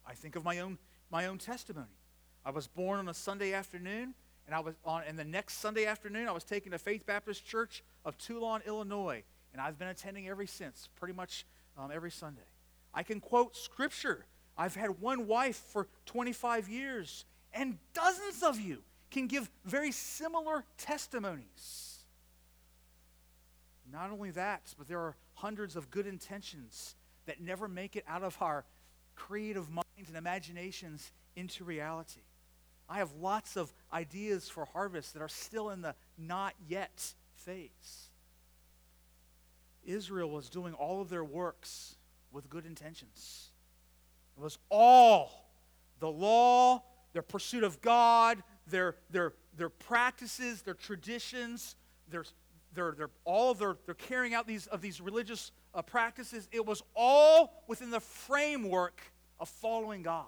I 0.06 0.14
think 0.14 0.36
of 0.36 0.44
my 0.44 0.58
own, 0.58 0.78
my 1.10 1.26
own 1.26 1.38
testimony. 1.38 1.86
I 2.44 2.50
was 2.50 2.66
born 2.66 2.98
on 2.98 3.08
a 3.08 3.14
Sunday 3.14 3.52
afternoon, 3.52 4.14
and 4.46 4.54
I 4.54 4.60
was 4.60 4.74
on 4.84 5.04
and 5.06 5.18
the 5.18 5.24
next 5.24 5.58
Sunday 5.58 5.86
afternoon 5.86 6.28
I 6.28 6.32
was 6.32 6.44
taken 6.44 6.72
to 6.72 6.78
Faith 6.78 7.06
Baptist 7.06 7.46
Church 7.46 7.84
of 8.04 8.18
Toulon, 8.18 8.62
Illinois, 8.66 9.22
and 9.52 9.62
I've 9.62 9.78
been 9.78 9.88
attending 9.88 10.28
ever 10.28 10.46
since, 10.46 10.88
pretty 10.96 11.14
much 11.14 11.46
um, 11.78 11.90
every 11.92 12.10
Sunday. 12.10 12.42
I 12.92 13.04
can 13.04 13.20
quote 13.20 13.56
scripture. 13.56 14.26
I've 14.58 14.74
had 14.74 15.00
one 15.00 15.26
wife 15.28 15.56
for 15.56 15.86
25 16.06 16.68
years, 16.68 17.24
and 17.52 17.78
dozens 17.94 18.42
of 18.42 18.60
you 18.60 18.82
can 19.10 19.26
give 19.26 19.50
very 19.64 19.92
similar 19.92 20.64
testimonies. 20.78 21.98
Not 23.90 24.10
only 24.10 24.30
that, 24.32 24.74
but 24.78 24.88
there 24.88 25.00
are 25.00 25.16
hundreds 25.34 25.76
of 25.76 25.90
good 25.90 26.06
intentions 26.06 26.94
that 27.26 27.40
never 27.40 27.68
make 27.68 27.96
it 27.96 28.04
out 28.06 28.22
of 28.22 28.36
our 28.40 28.64
creative 29.16 29.68
minds 29.68 30.08
and 30.08 30.16
imaginations 30.16 31.12
into 31.36 31.64
reality. 31.64 32.22
I 32.88 32.98
have 32.98 33.12
lots 33.20 33.56
of 33.56 33.72
ideas 33.92 34.48
for 34.48 34.64
harvest 34.64 35.14
that 35.14 35.22
are 35.22 35.28
still 35.28 35.70
in 35.70 35.82
the 35.82 35.94
not 36.18 36.54
yet 36.68 37.14
phase. 37.34 38.10
Israel 39.84 40.30
was 40.30 40.48
doing 40.48 40.74
all 40.74 41.00
of 41.00 41.08
their 41.08 41.24
works 41.24 41.96
with 42.32 42.48
good 42.50 42.66
intentions. 42.66 43.50
It 44.36 44.42
was 44.42 44.58
all 44.68 45.52
the 46.00 46.10
law, 46.10 46.82
their 47.12 47.22
pursuit 47.22 47.64
of 47.64 47.80
God, 47.80 48.42
their, 48.70 48.96
their, 49.10 49.34
their 49.56 49.68
practices, 49.68 50.62
their 50.62 50.74
traditions, 50.74 51.76
their, 52.08 52.24
their, 52.74 52.92
their, 52.92 53.10
all 53.24 53.50
of 53.50 53.58
their, 53.58 53.76
their 53.86 53.94
carrying 53.94 54.34
out 54.34 54.46
these, 54.46 54.66
of 54.68 54.80
these 54.80 55.00
religious 55.00 55.52
uh, 55.74 55.82
practices. 55.82 56.48
It 56.52 56.64
was 56.64 56.82
all 56.94 57.64
within 57.66 57.90
the 57.90 58.00
framework 58.00 59.00
of 59.38 59.48
following 59.48 60.02
God. 60.02 60.26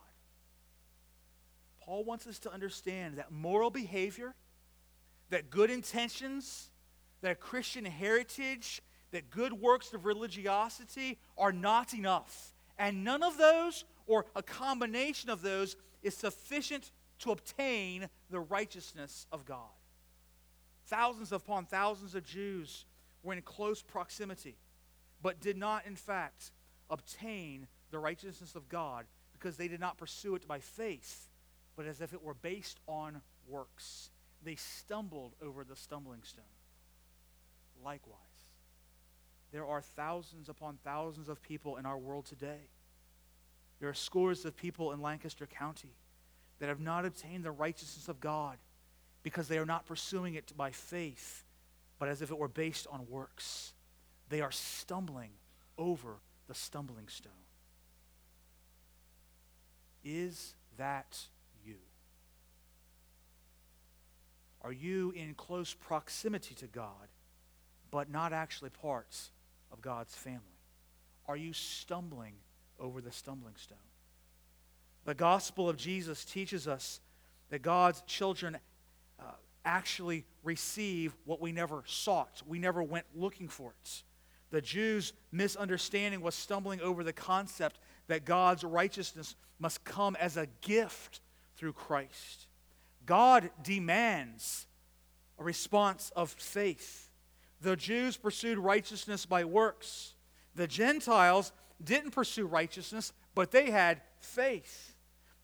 Paul 1.81 2.05
wants 2.05 2.27
us 2.27 2.39
to 2.41 2.53
understand 2.53 3.19
that 3.19 3.33
moral 3.33 3.71
behavior, 3.71 4.35
that 5.31 5.51
good 5.51 5.71
intentions, 5.71 6.71
that 7.23 7.41
Christian 7.41 7.85
heritage, 7.85 8.83
that 9.11 9.31
good 9.31 9.53
works 9.53 9.93
of 9.93 10.05
religiosity 10.05 11.19
are 11.37 11.53
not 11.53 11.93
enough. 11.93 12.53
And 12.79 13.05
none 13.05 13.23
of 13.23 13.37
those, 13.37 13.85
or 14.07 14.27
a 14.35 14.43
combination 14.43 15.29
of 15.29 15.43
those, 15.43 15.77
is 16.03 16.17
sufficient 16.17 16.91
to 17.21 17.31
obtain 17.31 18.09
the 18.33 18.41
righteousness 18.41 19.27
of 19.31 19.45
God. 19.45 19.71
Thousands 20.87 21.31
upon 21.31 21.67
thousands 21.67 22.17
of 22.17 22.25
Jews 22.25 22.87
were 23.23 23.35
in 23.35 23.43
close 23.43 23.83
proximity, 23.83 24.57
but 25.23 25.41
did 25.41 25.57
not, 25.57 25.87
in 25.87 25.95
fact, 25.95 26.51
obtain 26.91 27.69
the 27.93 27.99
righteousness 27.99 28.57
of 28.57 28.69
God 28.69 29.07
because 29.33 29.57
they 29.57 29.69
did 29.69 29.81
not 29.81 29.99
pursue 29.99 30.35
it 30.35 30.49
by 30.49 30.59
faith, 30.59 31.29
but 31.77 31.87
as 31.87 32.01
if 32.01 32.13
it 32.13 32.23
were 32.23 32.35
based 32.35 32.81
on 32.89 33.21
works. 33.47 34.11
They 34.43 34.57
stumbled 34.57 35.35
over 35.41 35.63
the 35.63 35.77
stumbling 35.77 36.23
stone. 36.25 36.45
Likewise, 37.85 38.17
there 39.53 39.67
are 39.67 39.83
thousands 39.83 40.49
upon 40.49 40.79
thousands 40.83 41.29
of 41.29 41.43
people 41.43 41.77
in 41.77 41.87
our 41.87 41.99
world 41.99 42.27
today. 42.27 42.71
There 43.79 43.89
are 43.89 43.95
scores 43.95 44.45
of 44.45 44.57
people 44.57 44.93
in 44.93 45.03
Lancaster 45.03 45.47
County 45.47 45.97
that 46.63 46.69
have 46.69 46.79
not 46.79 47.05
obtained 47.05 47.43
the 47.43 47.51
righteousness 47.51 48.09
of 48.09 48.21
God 48.21 48.57
because 49.25 49.49
they 49.49 49.59
are 49.59 49.67
not 49.67 49.85
pursuing 49.85 50.37
it 50.37 50.53
by 50.57 50.71
faith, 50.71 51.43
but 51.99 52.09
as 52.09 52.23
if 52.23 52.31
it 52.31 52.39
were 52.39 52.47
based 52.47 52.87
on 52.89 53.05
works. 53.11 53.73
They 54.29 54.41
are 54.43 54.53
stumbling 54.53 55.31
over 55.77 56.21
the 56.47 56.55
stumbling 56.55 57.09
stone. 57.09 57.33
Is 60.05 60.55
that 60.79 61.19
you? 61.67 61.75
Are 64.61 64.71
you 64.71 65.11
in 65.17 65.35
close 65.35 65.75
proximity 65.75 66.55
to 66.55 66.69
God, 66.69 67.09
but 67.91 68.09
not 68.09 68.33
actually 68.33 68.71
parts 68.71 69.33
of 69.73 69.83
God's 69.83 70.15
family? 70.15 70.39
Are 71.27 71.37
you 71.37 71.55
stumbling 71.55 72.35
over 72.79 73.01
the 73.01 73.11
stumbling 73.11 73.57
stone? 73.57 73.79
The 75.05 75.15
gospel 75.15 75.69
of 75.69 75.77
Jesus 75.77 76.25
teaches 76.25 76.69
us 76.69 77.01
that 77.51 77.63
God's 77.63 78.03
children 78.03 78.59
uh, 79.19 79.25
actually 79.65 80.25
receive 80.43 81.15
what 81.25 81.41
we 81.41 81.53
never 81.53 81.83
sought. 81.87 82.43
We 82.47 82.59
never 82.59 82.83
went 82.83 83.07
looking 83.15 83.49
for 83.49 83.75
it. 83.83 84.03
The 84.51 84.61
Jews' 84.61 85.13
misunderstanding 85.33 86.21
was 86.21 86.35
stumbling 86.35 86.81
over 86.81 87.03
the 87.03 87.13
concept 87.13 87.79
that 88.07 88.25
God's 88.25 88.65
righteousness 88.65 89.35
must 89.59 89.83
come 89.85 90.15
as 90.17 90.37
a 90.37 90.47
gift 90.61 91.21
through 91.57 91.73
Christ. 91.73 92.47
God 93.07 93.51
demands 93.63 94.67
a 95.39 95.45
response 95.45 96.13
of 96.15 96.31
faith. 96.31 97.09
The 97.61 97.77
Jews 97.77 98.17
pursued 98.17 98.59
righteousness 98.59 99.25
by 99.25 99.45
works. 99.45 100.15
The 100.55 100.67
Gentiles 100.67 101.53
didn't 101.83 102.11
pursue 102.11 102.47
righteousness, 102.47 103.13
but 103.35 103.51
they 103.51 103.71
had 103.71 104.03
faith. 104.21 104.92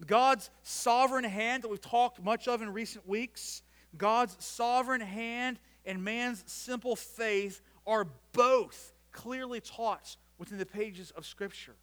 God's 0.06 0.50
sovereign 0.62 1.24
hand 1.24 1.62
that 1.62 1.68
we've 1.68 1.80
talked 1.80 2.22
much 2.22 2.46
of 2.46 2.62
in 2.62 2.72
recent 2.72 3.08
weeks, 3.08 3.62
God's 3.96 4.36
sovereign 4.44 5.00
hand 5.00 5.58
and 5.84 6.04
man's 6.04 6.44
simple 6.46 6.94
faith 6.94 7.60
are 7.86 8.06
both 8.32 8.92
clearly 9.10 9.60
taught 9.60 10.16
within 10.38 10.58
the 10.58 10.66
pages 10.66 11.10
of 11.12 11.26
Scripture. 11.26 11.74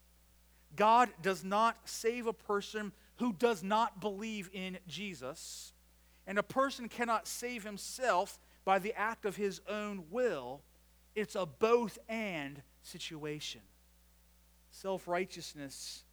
God 0.75 1.09
does 1.21 1.43
not 1.43 1.77
save 1.85 2.27
a 2.27 2.33
person 2.33 2.91
who 3.17 3.33
does 3.33 3.63
not 3.63 3.99
believe 3.99 4.49
in 4.53 4.77
Jesus, 4.87 5.73
and 6.27 6.37
a 6.37 6.43
person 6.43 6.87
cannot 6.87 7.27
save 7.27 7.63
himself 7.63 8.39
by 8.63 8.79
the 8.79 8.93
act 8.97 9.25
of 9.25 9.35
his 9.35 9.61
own 9.69 10.05
will. 10.09 10.61
It's 11.15 11.35
a 11.35 11.45
both 11.45 11.97
and 12.09 12.61
situation. 12.81 13.61
Self 14.71 15.07
righteousness 15.07 16.04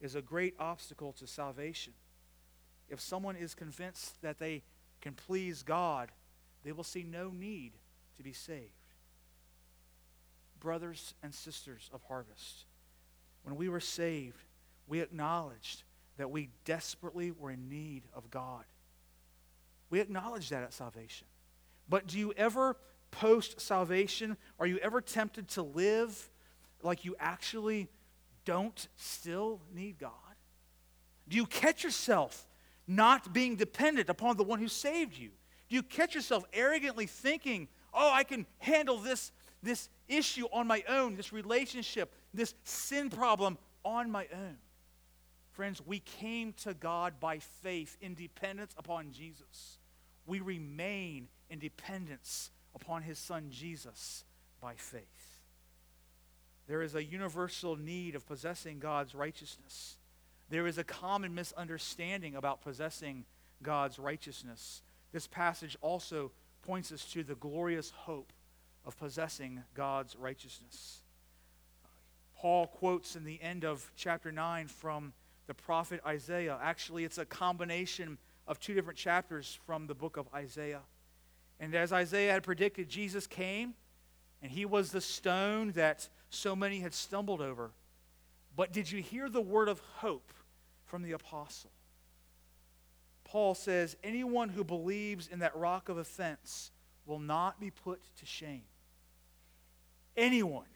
is 0.00 0.14
a 0.14 0.22
great 0.22 0.54
obstacle 0.58 1.12
to 1.12 1.26
salvation. 1.26 1.92
If 2.88 3.00
someone 3.00 3.36
is 3.36 3.54
convinced 3.54 4.20
that 4.22 4.38
they 4.38 4.62
can 5.00 5.14
please 5.14 5.62
God, 5.62 6.10
they 6.64 6.72
will 6.72 6.84
see 6.84 7.02
no 7.02 7.30
need 7.30 7.72
to 8.16 8.22
be 8.22 8.32
saved. 8.32 8.72
Brothers 10.58 11.14
and 11.22 11.34
sisters 11.34 11.88
of 11.92 12.02
harvest, 12.08 12.66
when 13.42 13.56
we 13.56 13.68
were 13.68 13.80
saved, 13.80 14.44
we 14.86 15.00
acknowledged 15.00 15.84
that 16.18 16.30
we 16.30 16.50
desperately 16.64 17.30
were 17.30 17.50
in 17.50 17.68
need 17.68 18.02
of 18.12 18.30
God. 18.30 18.64
We 19.88 20.00
acknowledge 20.00 20.50
that 20.50 20.62
at 20.62 20.74
salvation. 20.74 21.26
But 21.88 22.06
do 22.06 22.18
you 22.18 22.32
ever, 22.36 22.76
post 23.10 23.60
salvation, 23.60 24.36
are 24.58 24.66
you 24.66 24.78
ever 24.78 25.00
tempted 25.00 25.48
to 25.50 25.62
live 25.62 26.28
like 26.82 27.04
you 27.04 27.16
actually 27.18 27.88
don't 28.44 28.88
still 28.96 29.60
need 29.74 29.98
God? 29.98 30.10
Do 31.28 31.36
you 31.36 31.46
catch 31.46 31.84
yourself 31.84 32.46
not 32.86 33.32
being 33.32 33.56
dependent 33.56 34.08
upon 34.08 34.36
the 34.36 34.42
one 34.42 34.58
who 34.58 34.68
saved 34.68 35.16
you? 35.16 35.30
Do 35.68 35.76
you 35.76 35.82
catch 35.82 36.14
yourself 36.14 36.44
arrogantly 36.52 37.06
thinking, 37.06 37.68
oh, 37.94 38.10
I 38.12 38.24
can 38.24 38.46
handle 38.58 38.98
this, 38.98 39.30
this 39.62 39.88
issue 40.08 40.46
on 40.52 40.66
my 40.66 40.82
own, 40.88 41.14
this 41.14 41.32
relationship, 41.32 42.12
this 42.34 42.54
sin 42.64 43.10
problem 43.10 43.58
on 43.84 44.10
my 44.10 44.26
own? 44.32 44.56
Friends, 45.52 45.80
we 45.84 46.00
came 46.00 46.52
to 46.64 46.74
God 46.74 47.20
by 47.20 47.38
faith 47.38 47.96
in 48.00 48.14
dependence 48.14 48.74
upon 48.76 49.12
Jesus. 49.12 49.78
We 50.26 50.40
remain 50.40 51.28
in 51.48 51.58
dependence 51.58 52.50
upon 52.74 53.02
his 53.02 53.18
son 53.18 53.48
Jesus 53.50 54.24
by 54.60 54.74
faith. 54.74 55.39
There 56.70 56.82
is 56.82 56.94
a 56.94 57.02
universal 57.02 57.74
need 57.74 58.14
of 58.14 58.24
possessing 58.28 58.78
God's 58.78 59.12
righteousness. 59.12 59.96
There 60.50 60.68
is 60.68 60.78
a 60.78 60.84
common 60.84 61.34
misunderstanding 61.34 62.36
about 62.36 62.60
possessing 62.60 63.24
God's 63.60 63.98
righteousness. 63.98 64.80
This 65.10 65.26
passage 65.26 65.76
also 65.80 66.30
points 66.62 66.92
us 66.92 67.04
to 67.06 67.24
the 67.24 67.34
glorious 67.34 67.90
hope 67.90 68.32
of 68.84 68.96
possessing 68.96 69.64
God's 69.74 70.14
righteousness. 70.14 71.02
Paul 72.36 72.68
quotes 72.68 73.16
in 73.16 73.24
the 73.24 73.42
end 73.42 73.64
of 73.64 73.90
chapter 73.96 74.30
9 74.30 74.68
from 74.68 75.12
the 75.48 75.54
prophet 75.54 76.00
Isaiah. 76.06 76.56
Actually, 76.62 77.02
it's 77.02 77.18
a 77.18 77.26
combination 77.26 78.16
of 78.46 78.60
two 78.60 78.74
different 78.74 78.96
chapters 78.96 79.58
from 79.66 79.88
the 79.88 79.94
book 79.96 80.16
of 80.16 80.28
Isaiah. 80.32 80.82
And 81.58 81.74
as 81.74 81.92
Isaiah 81.92 82.30
had 82.34 82.44
predicted, 82.44 82.88
Jesus 82.88 83.26
came, 83.26 83.74
and 84.40 84.52
he 84.52 84.64
was 84.64 84.92
the 84.92 85.00
stone 85.00 85.72
that 85.72 86.08
so 86.30 86.56
many 86.56 86.80
had 86.80 86.94
stumbled 86.94 87.40
over. 87.40 87.72
But 88.56 88.72
did 88.72 88.90
you 88.90 89.02
hear 89.02 89.28
the 89.28 89.40
word 89.40 89.68
of 89.68 89.80
hope 89.96 90.32
from 90.86 91.02
the 91.02 91.12
apostle? 91.12 91.70
Paul 93.24 93.54
says, 93.54 93.96
Anyone 94.02 94.48
who 94.48 94.64
believes 94.64 95.28
in 95.28 95.40
that 95.40 95.54
rock 95.56 95.88
of 95.88 95.98
offense 95.98 96.70
will 97.04 97.18
not 97.18 97.60
be 97.60 97.70
put 97.70 98.00
to 98.18 98.26
shame. 98.26 98.62
Anyone. 100.16 100.66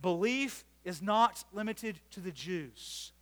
Belief 0.00 0.64
is 0.84 1.02
not 1.02 1.44
limited 1.52 2.00
to 2.12 2.20
the 2.20 2.30
Jews. 2.30 3.12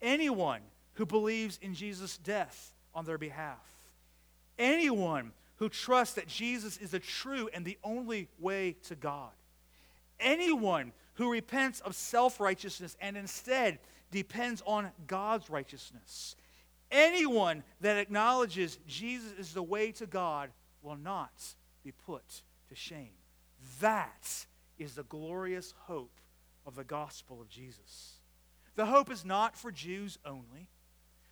Anyone 0.00 0.60
who 0.94 1.06
believes 1.06 1.58
in 1.60 1.74
Jesus' 1.74 2.16
death 2.18 2.72
on 2.94 3.04
their 3.04 3.18
behalf. 3.18 3.58
Anyone 4.58 5.32
who 5.56 5.68
trusts 5.68 6.14
that 6.14 6.28
Jesus 6.28 6.76
is 6.76 6.92
the 6.92 6.98
true 6.98 7.48
and 7.52 7.64
the 7.64 7.78
only 7.82 8.28
way 8.38 8.76
to 8.84 8.94
God 8.94 9.32
anyone 10.20 10.92
who 11.14 11.30
repents 11.30 11.80
of 11.80 11.94
self 11.94 12.40
righteousness 12.40 12.96
and 13.00 13.16
instead 13.16 13.78
depends 14.10 14.62
on 14.66 14.90
God's 15.06 15.50
righteousness. 15.50 16.36
Anyone 16.90 17.62
that 17.80 17.98
acknowledges 17.98 18.78
Jesus 18.86 19.32
is 19.38 19.54
the 19.54 19.62
way 19.62 19.92
to 19.92 20.06
God 20.06 20.50
will 20.82 20.96
not 20.96 21.32
be 21.84 21.92
put 21.92 22.42
to 22.68 22.74
shame. 22.74 23.12
That 23.80 24.46
is 24.78 24.94
the 24.94 25.04
glorious 25.04 25.74
hope 25.86 26.20
of 26.66 26.74
the 26.74 26.84
gospel 26.84 27.40
of 27.40 27.48
Jesus. 27.48 28.20
The 28.74 28.86
hope 28.86 29.10
is 29.10 29.24
not 29.24 29.56
for 29.56 29.70
Jews 29.70 30.18
only. 30.24 30.70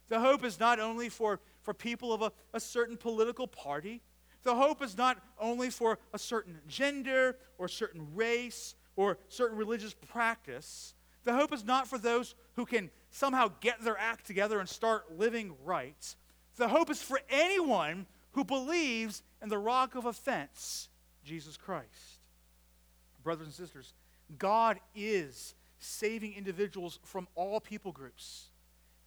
The 0.09 0.21
hope 0.21 0.45
is 0.45 0.61
not 0.61 0.81
only 0.81 1.09
for, 1.09 1.41
for 1.63 1.75
people 1.75 2.13
of 2.13 2.23
a, 2.23 2.33
a 2.55 2.61
certain 2.61 2.97
political 2.97 3.47
party. 3.47 4.03
The 4.43 4.55
hope 4.55 4.83
is 4.83 4.97
not 4.97 5.19
only 5.39 5.71
for 5.71 5.99
a 6.13 6.19
certain 6.19 6.59
gender 6.67 7.37
or 7.59 7.69
certain 7.69 8.07
race 8.15 8.75
or 8.99 9.17
certain 9.29 9.57
religious 9.57 9.95
practice. 9.95 10.93
The 11.23 11.33
hope 11.33 11.53
is 11.53 11.65
not 11.65 11.87
for 11.87 11.99
those 11.99 12.35
who 12.57 12.67
can 12.67 12.91
somehow 13.13 13.53
get 13.61 13.81
their 13.81 13.97
act 13.97 14.27
together 14.27 14.59
and 14.59 14.69
start 14.69 15.17
living 15.17 15.55
right. 15.65 16.17
The 16.57 16.67
hope 16.67 16.91
is 16.91 17.01
for 17.01 17.21
anyone 17.31 18.07
who 18.33 18.43
believes 18.43 19.23
in 19.41 19.51
the 19.51 19.59
rock 19.59 19.95
of 19.95 20.05
offense, 20.05 20.89
Jesus 21.23 21.57
Christ. 21.57 22.19
Brothers 23.23 23.47
and 23.47 23.55
sisters, 23.55 23.95
God 24.37 24.81
is 24.97 25.55
saving 25.79 26.35
individuals 26.35 26.99
from 27.05 27.29
all 27.37 27.61
people 27.61 27.93
groups. 27.93 28.49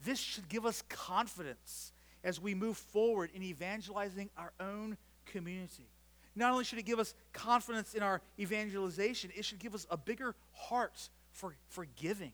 This 0.06 0.19
should 0.19 0.47
give 0.47 0.65
us 0.65 0.84
confidence 0.88 1.91
as 2.23 2.39
we 2.39 2.56
move 2.56 2.77
forward 2.77 3.30
in 3.34 3.43
evangelizing 3.43 4.30
our 4.38 4.54
own 4.58 4.95
community. 5.25 5.89
Not 6.36 6.52
only 6.52 6.63
should 6.63 6.80
it 6.80 6.86
give 6.86 7.00
us 7.00 7.13
confidence 7.34 7.94
in 7.94 8.04
our 8.04 8.22
evangelization, 8.39 9.32
it 9.36 9.44
should 9.46 9.60
give 9.60 9.76
us 9.76 9.86
a 9.89 9.98
bigger 9.98 10.36
heart 10.54 11.10
for, 11.32 11.56
for 11.67 11.86
giving. 11.96 12.32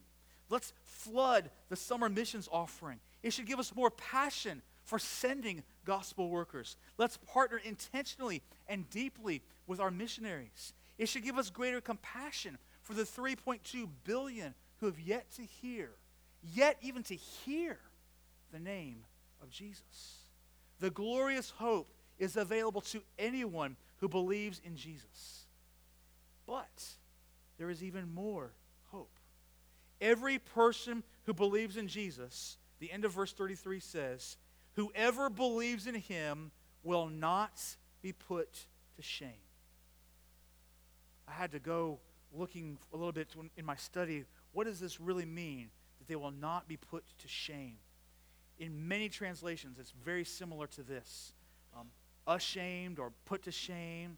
Let's 0.49 0.73
flood 0.85 1.49
the 1.69 1.75
summer 1.75 2.09
missions 2.09 2.47
offering. 2.51 2.99
It 3.23 3.33
should 3.33 3.47
give 3.47 3.59
us 3.59 3.75
more 3.75 3.91
passion 3.91 4.61
for 4.83 4.99
sending 4.99 5.63
gospel 5.83 6.29
workers. 6.29 6.77
Let's 6.97 7.17
partner 7.17 7.59
intentionally 7.63 8.41
and 8.67 8.89
deeply 8.89 9.41
with 9.65 9.79
our 9.79 9.91
missionaries. 9.91 10.73
It 10.97 11.09
should 11.09 11.23
give 11.23 11.37
us 11.37 11.49
greater 11.49 11.81
compassion 11.81 12.57
for 12.81 12.93
the 12.93 13.03
3.2 13.03 13.89
billion 14.05 14.53
who 14.77 14.85
have 14.85 14.99
yet 14.99 15.29
to 15.35 15.41
hear, 15.41 15.89
yet 16.41 16.77
even 16.81 17.03
to 17.03 17.15
hear 17.15 17.77
the 18.51 18.59
name 18.59 19.03
of 19.41 19.49
Jesus. 19.49 20.21
The 20.79 20.89
glorious 20.89 21.49
hope 21.49 21.91
is 22.17 22.37
available 22.37 22.81
to 22.81 23.01
anyone 23.19 23.75
who 23.97 24.07
believes 24.07 24.61
in 24.63 24.75
Jesus. 24.75 25.45
But 26.45 26.83
there 27.57 27.69
is 27.69 27.83
even 27.83 28.13
more 28.13 28.51
hope. 28.91 29.19
Every 29.99 30.39
person 30.39 31.03
who 31.25 31.33
believes 31.33 31.77
in 31.77 31.87
Jesus, 31.87 32.57
the 32.79 32.91
end 32.91 33.05
of 33.05 33.13
verse 33.13 33.33
33 33.33 33.79
says, 33.79 34.37
whoever 34.75 35.29
believes 35.29 35.87
in 35.87 35.95
him 35.95 36.51
will 36.83 37.07
not 37.07 37.59
be 38.01 38.13
put 38.13 38.67
to 38.95 39.01
shame. 39.01 39.41
I 41.27 41.31
had 41.31 41.51
to 41.51 41.59
go 41.59 41.99
looking 42.31 42.77
a 42.93 42.97
little 42.97 43.11
bit 43.11 43.33
in 43.57 43.65
my 43.65 43.75
study. 43.75 44.25
What 44.53 44.65
does 44.65 44.79
this 44.79 45.01
really 45.01 45.25
mean? 45.25 45.69
That 45.99 46.07
they 46.07 46.15
will 46.15 46.31
not 46.31 46.67
be 46.67 46.77
put 46.77 47.03
to 47.19 47.27
shame. 47.27 47.77
In 48.59 48.87
many 48.87 49.09
translations, 49.09 49.77
it's 49.79 49.93
very 50.03 50.23
similar 50.23 50.67
to 50.67 50.83
this 50.83 51.33
ashamed 52.27 52.99
or 52.99 53.11
put 53.25 53.43
to 53.43 53.51
shame. 53.51 54.17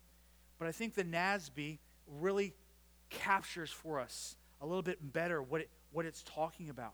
But 0.57 0.67
I 0.67 0.71
think 0.71 0.95
the 0.95 1.03
NASB 1.03 1.77
really 2.19 2.53
captures 3.09 3.69
for 3.69 3.99
us 3.99 4.35
a 4.61 4.65
little 4.65 4.81
bit 4.81 5.13
better 5.13 5.41
what, 5.41 5.61
it, 5.61 5.69
what 5.91 6.05
it's 6.05 6.23
talking 6.23 6.69
about. 6.69 6.93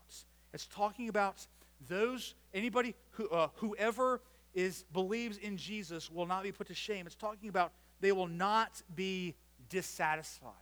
It's 0.52 0.66
talking 0.66 1.08
about 1.08 1.46
those, 1.88 2.34
anybody 2.54 2.94
who, 3.10 3.28
uh, 3.28 3.48
whoever 3.56 4.20
is 4.54 4.84
believes 4.92 5.36
in 5.36 5.56
Jesus 5.56 6.10
will 6.10 6.26
not 6.26 6.42
be 6.42 6.52
put 6.52 6.68
to 6.68 6.74
shame. 6.74 7.06
It's 7.06 7.14
talking 7.14 7.48
about 7.48 7.72
they 8.00 8.12
will 8.12 8.28
not 8.28 8.82
be 8.94 9.34
dissatisfied. 9.68 10.52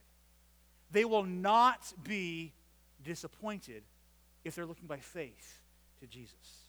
They 0.91 1.05
will 1.05 1.25
not 1.25 1.93
be 2.03 2.53
disappointed 3.03 3.83
if 4.45 4.55
they're 4.55 4.67
looking 4.67 4.87
by 4.87 4.99
faith 4.99 5.61
to 6.01 6.07
Jesus. 6.07 6.65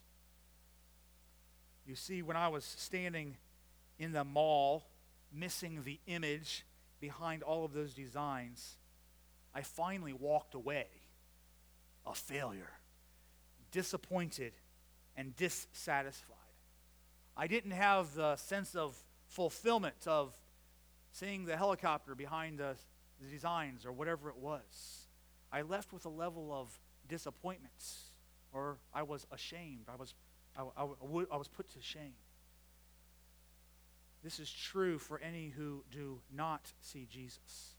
You 1.86 1.95
see, 1.95 2.21
when 2.21 2.36
I 2.36 2.48
was 2.48 2.63
standing 2.63 3.38
in 3.98 4.12
the 4.12 4.24
mall, 4.24 4.86
missing 5.32 5.84
the 5.84 6.00
image 6.08 6.66
behind 7.00 7.44
all 7.44 7.66
of 7.66 7.74
those 7.74 7.94
designs, 7.94 8.78
I 9.54 9.62
finally 9.62 10.14
walked 10.14 10.54
away 10.54 10.88
a 12.06 12.14
failure, 12.14 12.72
disappointed, 13.72 14.54
and 15.16 15.36
dissatisfied. 15.36 16.36
I 17.38 17.48
didn't 17.48 17.72
have 17.72 18.14
the 18.16 18.36
sense 18.36 18.76
of 18.76 18.96
fulfillment 19.28 20.08
of 20.08 20.38
seeing 21.12 21.46
the 21.46 21.58
helicopter 21.58 22.16
behind 22.16 22.60
the, 22.60 22.76
the 23.22 23.30
designs 23.30 23.86
or 23.86 23.92
whatever 23.92 24.30
it 24.30 24.38
was. 24.38 25.08
I 25.52 25.62
left 25.62 25.94
with 25.94 26.06
a 26.06 26.10
level 26.10 26.54
of 26.54 26.78
disappointment, 27.08 27.74
or 28.52 28.78
I 28.94 29.04
was 29.04 29.26
ashamed. 29.32 29.86
I 29.92 29.96
was 29.96 30.14
I, 30.58 30.64
I, 30.78 30.86
I 31.32 31.38
was 31.38 31.48
put 31.48 31.72
to 31.74 31.82
shame. 31.82 32.14
This 34.26 34.40
is 34.40 34.52
true 34.52 34.98
for 34.98 35.20
any 35.20 35.54
who 35.56 35.84
do 35.92 36.20
not 36.36 36.74
see 36.82 37.08
Jesus. 37.08 37.76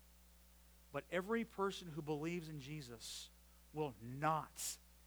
But 0.92 1.02
every 1.10 1.44
person 1.44 1.88
who 1.92 2.00
believes 2.00 2.48
in 2.48 2.60
Jesus 2.60 3.30
will 3.74 3.94
not 4.20 4.62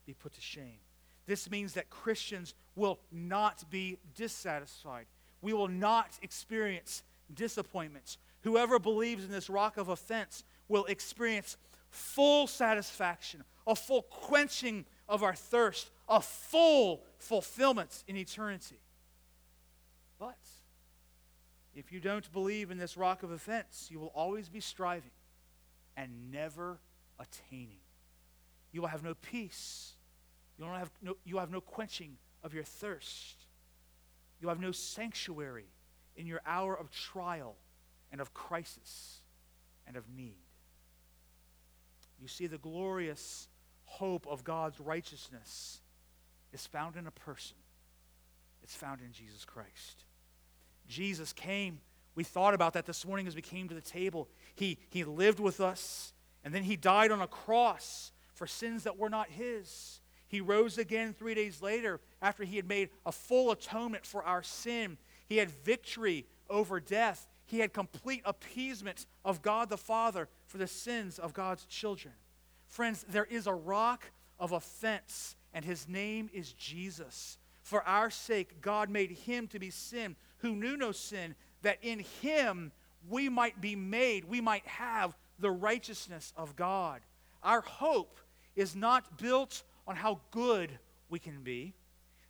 be 0.06 0.14
put 0.14 0.34
to 0.34 0.42
shame. 0.42 0.80
This 1.28 1.50
means 1.50 1.76
that 1.76 1.90
Christians 1.90 2.56
will 2.76 3.00
not 3.10 3.64
be 3.70 4.00
dissatisfied. 4.18 5.06
We 5.42 5.54
will 5.54 5.70
not 5.70 6.10
experience 6.22 7.04
disappointments. 7.34 8.18
Whoever 8.42 8.78
believes 8.78 9.24
in 9.24 9.32
this 9.32 9.50
rock 9.50 9.78
of 9.78 9.88
offense 9.88 10.44
will 10.68 10.84
experience 10.86 11.56
full 11.90 12.48
satisfaction, 12.48 13.46
a 13.66 13.76
full 13.76 14.02
quenching 14.02 14.84
of 15.08 15.24
our 15.24 15.36
thirst, 15.36 15.90
a 16.10 16.20
full 16.20 17.06
fulfillment 17.18 18.04
in 18.10 18.18
eternity. 18.18 18.82
If 21.80 21.94
you 21.94 22.02
don't 22.02 22.30
believe 22.34 22.72
in 22.72 22.78
this 22.78 22.98
rock 22.98 23.24
of 23.24 23.32
offense, 23.32 23.88
you 23.90 24.02
will 24.02 24.12
always 24.14 24.50
be 24.50 24.60
striving 24.60 25.12
and 25.96 26.30
never 26.30 26.82
attaining. 27.18 27.80
You 28.74 28.82
will 28.82 28.90
have 28.90 29.02
no 29.02 29.14
peace. 29.14 29.94
You 30.58 30.66
will 30.66 30.74
have 30.74 30.92
no, 31.02 31.16
you 31.24 31.38
have 31.38 31.50
no 31.50 31.62
quenching 31.62 32.18
of 32.44 32.54
your 32.54 32.66
thirst. 32.66 33.46
You 34.40 34.48
will 34.48 34.54
have 34.54 34.62
no 34.62 34.74
sanctuary 34.74 35.68
in 36.18 36.28
your 36.28 36.42
hour 36.46 36.78
of 36.78 36.92
trial 36.92 37.56
and 38.12 38.20
of 38.20 38.34
crisis 38.34 39.22
and 39.88 39.96
of 39.96 40.04
need. 40.10 40.44
You 42.22 42.28
see 42.28 42.48
the 42.48 42.58
glorious 42.58 43.48
hope 43.86 44.28
of 44.28 44.44
God's 44.44 44.82
righteousness 44.82 45.80
is 46.52 46.68
found 46.68 46.98
in 46.98 47.08
a 47.08 47.12
person. 47.12 47.56
It's 48.62 48.76
found 48.76 49.00
in 49.00 49.14
Jesus 49.14 49.46
Christ. 49.46 50.04
Jesus 50.90 51.32
came. 51.32 51.80
We 52.16 52.26
thought 52.26 52.54
about 52.54 52.74
that 52.74 52.86
this 52.86 53.06
morning 53.06 53.28
as 53.28 53.36
we 53.36 53.42
came 53.42 53.70
to 53.70 53.76
the 53.76 53.80
table. 53.80 54.28
He, 54.56 54.78
he 54.90 55.06
lived 55.06 55.40
with 55.40 55.62
us, 55.62 56.14
and 56.44 56.54
then 56.54 56.64
he 56.64 56.76
died 56.76 57.12
on 57.12 57.22
a 57.22 57.28
cross 57.28 58.12
for 58.34 58.46
sins 58.46 58.84
that 58.84 58.98
were 58.98 59.10
not 59.10 59.30
his. 59.30 60.02
He 60.28 60.42
rose 60.42 60.78
again 60.78 61.14
three 61.14 61.34
days 61.34 61.62
later 61.62 62.02
after 62.22 62.44
he 62.44 62.58
had 62.58 62.68
made 62.68 62.90
a 63.06 63.12
full 63.12 63.52
atonement 63.52 64.06
for 64.06 64.24
our 64.24 64.44
sin. 64.44 64.98
He 65.28 65.38
had 65.38 65.50
victory 65.50 66.26
over 66.50 66.80
death. 66.80 67.28
He 67.46 67.60
had 67.60 67.74
complete 67.74 68.22
appeasement 68.26 69.06
of 69.24 69.42
God 69.42 69.70
the 69.70 69.78
Father 69.78 70.28
for 70.46 70.58
the 70.58 70.68
sins 70.68 71.20
of 71.20 71.34
God's 71.34 71.66
children. 71.66 72.14
Friends, 72.68 73.06
there 73.10 73.26
is 73.26 73.48
a 73.48 73.54
rock 73.54 74.12
of 74.40 74.52
offense, 74.52 75.36
and 75.54 75.66
his 75.66 75.88
name 75.88 76.30
is 76.34 76.54
Jesus. 76.54 77.38
For 77.64 77.84
our 77.84 78.10
sake, 78.10 78.62
God 78.62 78.90
made 78.90 79.12
him 79.12 79.48
to 79.48 79.60
be 79.60 79.70
sin 79.70 80.16
who 80.40 80.56
knew 80.56 80.76
no 80.78 80.92
sin, 80.92 81.36
that 81.62 81.78
in 81.82 82.00
him 82.22 82.72
we 83.10 83.30
might 83.30 83.62
be 83.62 83.76
made, 83.76 84.26
we 84.26 84.42
might 84.42 84.66
have 84.68 85.16
the 85.40 85.52
righteousness 85.52 86.34
of 86.36 86.56
God. 86.56 87.02
Our 87.44 87.62
hope 87.62 88.20
is 88.56 88.76
not 88.76 89.18
built 89.18 89.64
on 89.88 89.96
how 89.96 90.20
good 90.32 90.78
we 91.10 91.20
can 91.20 91.42
be. 91.44 91.74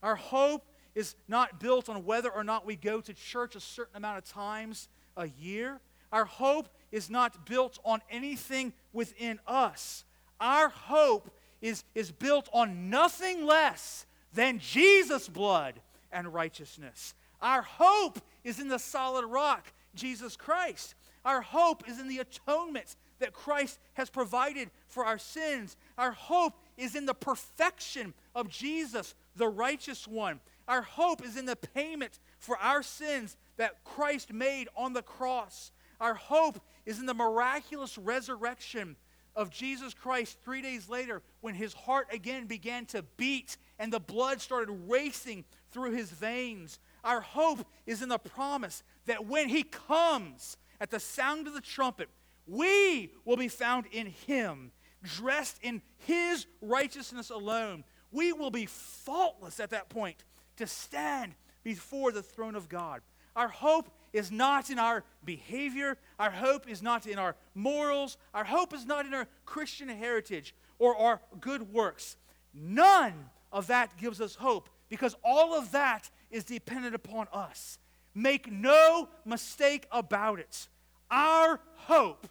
Our 0.03 0.15
hope 0.15 0.65
is 0.95 1.15
not 1.27 1.59
built 1.59 1.89
on 1.89 2.05
whether 2.05 2.29
or 2.29 2.43
not 2.43 2.65
we 2.65 2.75
go 2.75 3.01
to 3.01 3.13
church 3.13 3.55
a 3.55 3.59
certain 3.59 3.97
amount 3.97 4.17
of 4.17 4.25
times 4.25 4.87
a 5.17 5.27
year. 5.27 5.79
Our 6.11 6.25
hope 6.25 6.69
is 6.91 7.09
not 7.09 7.45
built 7.45 7.79
on 7.83 8.01
anything 8.09 8.73
within 8.93 9.39
us. 9.47 10.05
Our 10.39 10.69
hope 10.69 11.29
is, 11.61 11.83
is 11.93 12.11
built 12.11 12.49
on 12.53 12.89
nothing 12.89 13.45
less 13.45 14.05
than 14.33 14.59
Jesus' 14.59 15.27
blood 15.27 15.81
and 16.11 16.33
righteousness. 16.33 17.13
Our 17.41 17.61
hope 17.61 18.19
is 18.43 18.59
in 18.59 18.67
the 18.67 18.79
solid 18.79 19.25
rock, 19.25 19.71
Jesus 19.95 20.35
Christ. 20.35 20.95
Our 21.25 21.41
hope 21.41 21.87
is 21.87 21.99
in 21.99 22.07
the 22.07 22.19
atonement 22.19 22.95
that 23.19 23.33
Christ 23.33 23.79
has 23.93 24.09
provided 24.09 24.69
for 24.87 25.05
our 25.05 25.17
sins. 25.17 25.75
Our 25.97 26.11
hope 26.11 26.53
is 26.77 26.95
in 26.95 27.05
the 27.05 27.13
perfection 27.13 28.13
of 28.33 28.49
Jesus, 28.49 29.15
the 29.35 29.47
righteous 29.47 30.07
one. 30.07 30.39
Our 30.67 30.81
hope 30.81 31.23
is 31.23 31.35
in 31.35 31.45
the 31.45 31.55
payment 31.55 32.19
for 32.37 32.57
our 32.57 32.83
sins 32.83 33.37
that 33.57 33.83
Christ 33.83 34.31
made 34.31 34.69
on 34.75 34.93
the 34.93 35.01
cross. 35.01 35.71
Our 35.99 36.13
hope 36.13 36.61
is 36.85 36.99
in 36.99 37.05
the 37.05 37.13
miraculous 37.13 37.97
resurrection 37.97 38.95
of 39.35 39.49
Jesus 39.49 39.93
Christ 39.93 40.37
three 40.43 40.61
days 40.61 40.89
later 40.89 41.21
when 41.41 41.55
his 41.55 41.73
heart 41.73 42.07
again 42.11 42.45
began 42.45 42.85
to 42.87 43.03
beat 43.17 43.57
and 43.77 43.91
the 43.91 43.99
blood 43.99 44.41
started 44.41 44.71
racing 44.87 45.45
through 45.71 45.91
his 45.91 46.09
veins. 46.11 46.79
Our 47.03 47.21
hope 47.21 47.65
is 47.85 48.01
in 48.01 48.09
the 48.09 48.17
promise 48.17 48.83
that 49.05 49.25
when 49.25 49.49
he 49.49 49.63
comes 49.63 50.57
at 50.79 50.91
the 50.91 50.99
sound 50.99 51.47
of 51.47 51.53
the 51.53 51.61
trumpet, 51.61 52.09
we 52.45 53.11
will 53.25 53.37
be 53.37 53.47
found 53.47 53.85
in 53.91 54.07
him, 54.07 54.71
dressed 55.03 55.59
in 55.61 55.81
his 55.97 56.45
righteousness 56.61 57.29
alone. 57.29 57.83
We 58.11 58.33
will 58.33 58.51
be 58.51 58.65
faultless 58.65 59.59
at 59.59 59.69
that 59.69 59.89
point 59.89 60.23
to 60.57 60.67
stand 60.67 61.35
before 61.63 62.11
the 62.11 62.23
throne 62.23 62.55
of 62.55 62.69
God. 62.69 63.01
Our 63.35 63.47
hope 63.47 63.89
is 64.11 64.31
not 64.31 64.69
in 64.69 64.79
our 64.79 65.03
behavior. 65.23 65.97
Our 66.17 66.31
hope 66.31 66.67
is 66.67 66.81
not 66.81 67.05
in 67.05 67.19
our 67.19 67.35
morals. 67.53 68.17
Our 68.33 68.43
hope 68.43 68.73
is 68.73 68.85
not 68.85 69.05
in 69.05 69.13
our 69.13 69.27
Christian 69.45 69.87
heritage 69.87 70.55
or 70.79 70.97
our 70.97 71.21
good 71.39 71.71
works. 71.71 72.17
None 72.53 73.29
of 73.51 73.67
that 73.67 73.97
gives 73.97 74.19
us 74.19 74.35
hope 74.35 74.69
because 74.89 75.15
all 75.23 75.57
of 75.57 75.71
that 75.71 76.09
is 76.29 76.43
dependent 76.43 76.95
upon 76.95 77.27
us. 77.33 77.77
Make 78.13 78.51
no 78.51 79.09
mistake 79.25 79.87
about 79.91 80.39
it. 80.39 80.67
Our 81.09 81.59
hope 81.75 82.27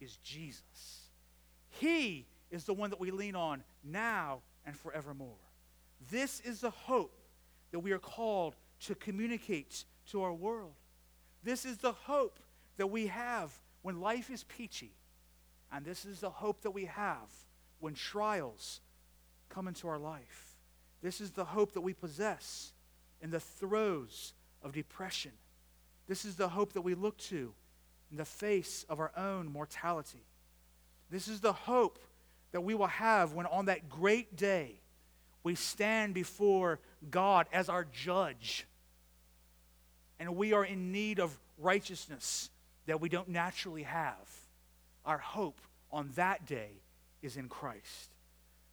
is 0.00 0.16
Jesus. 0.18 1.10
He 1.68 2.26
is 2.50 2.64
the 2.64 2.74
one 2.74 2.90
that 2.90 3.00
we 3.00 3.10
lean 3.10 3.34
on 3.34 3.64
now 3.82 4.42
and 4.64 4.76
forevermore. 4.76 5.36
This 6.10 6.40
is 6.40 6.60
the 6.60 6.70
hope 6.70 7.18
that 7.72 7.80
we 7.80 7.92
are 7.92 7.98
called 7.98 8.54
to 8.80 8.94
communicate 8.94 9.84
to 10.10 10.22
our 10.22 10.32
world. 10.32 10.74
This 11.42 11.64
is 11.64 11.78
the 11.78 11.92
hope 11.92 12.38
that 12.76 12.86
we 12.86 13.08
have 13.08 13.50
when 13.82 14.00
life 14.00 14.30
is 14.30 14.44
peachy. 14.44 14.94
And 15.72 15.84
this 15.84 16.04
is 16.04 16.20
the 16.20 16.30
hope 16.30 16.62
that 16.62 16.70
we 16.70 16.84
have 16.84 17.30
when 17.80 17.94
trials 17.94 18.80
come 19.48 19.66
into 19.66 19.88
our 19.88 19.98
life. 19.98 20.56
This 21.02 21.20
is 21.20 21.32
the 21.32 21.44
hope 21.44 21.72
that 21.72 21.80
we 21.80 21.92
possess 21.92 22.72
in 23.24 23.30
the 23.30 23.40
throes 23.40 24.34
of 24.62 24.72
depression. 24.72 25.32
This 26.06 26.26
is 26.26 26.36
the 26.36 26.50
hope 26.50 26.74
that 26.74 26.82
we 26.82 26.94
look 26.94 27.16
to 27.18 27.54
in 28.10 28.18
the 28.18 28.24
face 28.26 28.84
of 28.90 29.00
our 29.00 29.12
own 29.16 29.50
mortality. 29.50 30.26
This 31.10 31.26
is 31.26 31.40
the 31.40 31.54
hope 31.54 31.98
that 32.52 32.60
we 32.60 32.74
will 32.74 32.86
have 32.86 33.32
when 33.32 33.46
on 33.46 33.64
that 33.64 33.88
great 33.88 34.36
day 34.36 34.78
we 35.42 35.54
stand 35.54 36.12
before 36.12 36.80
God 37.10 37.46
as 37.50 37.70
our 37.70 37.86
judge 37.90 38.66
and 40.20 40.36
we 40.36 40.52
are 40.52 40.64
in 40.64 40.92
need 40.92 41.18
of 41.18 41.34
righteousness 41.56 42.50
that 42.84 43.00
we 43.00 43.08
don't 43.08 43.28
naturally 43.28 43.84
have. 43.84 44.28
Our 45.06 45.18
hope 45.18 45.60
on 45.90 46.10
that 46.16 46.44
day 46.44 46.82
is 47.22 47.38
in 47.38 47.48
Christ. 47.48 48.14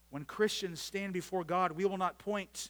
When 0.10 0.26
Christians 0.26 0.82
stand 0.82 1.14
before 1.14 1.46
God, 1.46 1.72
we 1.72 1.86
will 1.86 1.98
not 1.98 2.18
point 2.20 2.70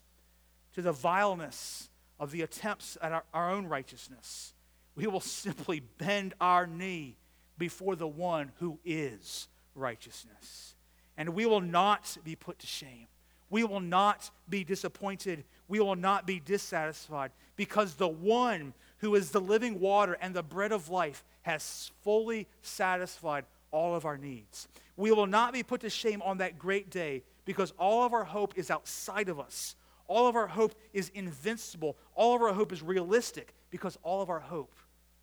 to 0.73 0.81
the 0.81 0.91
vileness 0.91 1.89
of 2.19 2.31
the 2.31 2.41
attempts 2.41 2.97
at 3.01 3.12
our, 3.12 3.23
our 3.34 3.51
own 3.51 3.65
righteousness. 3.65 4.53
We 4.95 5.07
will 5.07 5.19
simply 5.19 5.79
bend 5.79 6.34
our 6.39 6.67
knee 6.67 7.17
before 7.57 7.95
the 7.95 8.07
one 8.07 8.51
who 8.60 8.79
is 8.86 9.47
righteousness. 9.75 10.75
And 11.17 11.29
we 11.29 11.45
will 11.45 11.62
not 11.62 12.17
be 12.23 12.36
put 12.36 12.60
to 12.60 12.67
shame. 12.67 13.07
We 13.49 13.63
will 13.63 13.81
not 13.81 14.31
be 14.49 14.63
disappointed. 14.63 15.43
We 15.67 15.79
will 15.79 15.95
not 15.95 16.25
be 16.25 16.39
dissatisfied 16.39 17.31
because 17.55 17.95
the 17.95 18.07
one 18.07 18.73
who 18.99 19.15
is 19.15 19.31
the 19.31 19.41
living 19.41 19.79
water 19.79 20.17
and 20.21 20.34
the 20.34 20.43
bread 20.43 20.71
of 20.71 20.89
life 20.89 21.23
has 21.41 21.91
fully 22.03 22.47
satisfied 22.62 23.45
all 23.71 23.95
of 23.95 24.05
our 24.05 24.17
needs. 24.17 24.67
We 24.95 25.12
will 25.12 25.27
not 25.27 25.53
be 25.53 25.63
put 25.63 25.81
to 25.81 25.89
shame 25.89 26.21
on 26.21 26.38
that 26.38 26.60
great 26.60 26.89
day 26.89 27.23
because 27.45 27.71
all 27.77 28.05
of 28.05 28.13
our 28.13 28.23
hope 28.23 28.53
is 28.57 28.69
outside 28.69 29.29
of 29.29 29.39
us. 29.39 29.75
All 30.12 30.28
of 30.28 30.36
our 30.36 30.47
hope 30.47 30.76
is 30.91 31.08
invincible. 31.15 31.95
All 32.15 32.36
of 32.36 32.41
our 32.41 32.52
hope 32.52 32.74
is 32.74 32.84
realistic 32.84 33.54
because 33.69 33.97
all 34.04 34.21
of 34.21 34.30
our 34.30 34.41
hope 34.41 34.76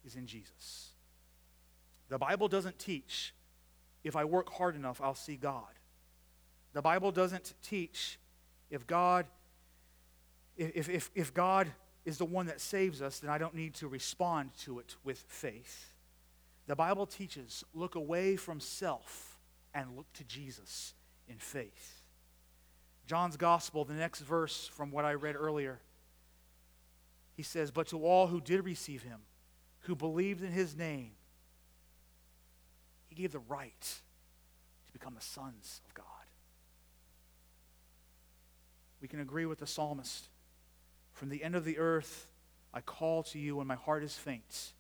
is 0.03 0.16
in 0.16 0.27
Jesus. 0.27 0.92
The 2.09 2.16
Bible 2.16 2.48
doesn't 2.48 2.79
teach 2.79 3.35
if 4.03 4.16
I 4.16 4.24
work 4.24 4.51
hard 4.51 4.77
enough, 4.77 5.03
I'll 5.03 5.14
see 5.14 5.37
God. 5.37 5.74
The 6.72 6.81
Bible 6.81 7.12
doesn't 7.12 7.53
teach 7.62 8.18
if 8.70 8.87
God 8.87 9.27
if, 10.57 10.88
if, 10.88 11.11
if 11.14 11.35
God 11.35 11.70
is 12.07 12.16
the 12.16 12.24
one 12.24 12.46
that 12.46 12.59
saves 12.59 13.03
us, 13.03 13.18
then 13.18 13.29
I 13.29 13.37
don't 13.37 13.55
need 13.55 13.74
to 13.74 13.88
respond 13.88 14.53
to 14.61 14.79
it 14.79 14.96
with 15.05 15.22
faith. 15.29 15.92
The 16.66 16.74
Bible 16.74 17.05
teaches 17.05 17.62
look 17.74 17.94
away 17.94 18.37
from 18.37 18.59
self 18.59 19.38
and 19.74 19.96
look 19.96 20.11
to 20.14 20.24
Jesus 20.24 20.94
in 21.29 21.37
faith. 21.37 21.97
John's 23.09 23.38
gospel, 23.38 23.87
the 23.87 23.94
next 23.94 24.21
verse 24.21 24.68
from 24.68 24.90
what 24.90 25.07
I 25.07 25.14
read 25.14 25.35
earlier, 25.35 25.81
he 27.35 27.42
says, 27.42 27.71
But 27.71 27.87
to 27.88 28.05
all 28.05 28.27
who 28.27 28.38
did 28.38 28.62
receive 28.66 29.03
him, 29.03 29.21
who 29.81 29.97
believed 29.97 30.42
in 30.42 30.53
his 30.53 30.77
name, 30.77 31.12
he 33.07 33.14
gave 33.14 33.33
the 33.33 33.38
right 33.38 33.81
to 33.81 34.92
become 34.92 35.14
the 35.14 35.23
sons 35.23 35.81
of 35.87 35.94
God. 35.94 36.05
We 39.01 39.09
can 39.09 39.21
agree 39.21 39.47
with 39.47 39.61
the 39.61 39.66
psalmist. 39.66 40.29
From 41.14 41.31
the 41.31 41.42
end 41.42 41.55
of 41.55 41.64
the 41.64 41.79
earth, 41.79 42.27
I 42.75 42.83
call 42.83 43.23
to 43.23 43.38
you 43.38 43.57
when 43.57 43.66
my 43.66 43.77
heart 43.77 44.05
is 44.05 44.14
faint. 44.14 44.75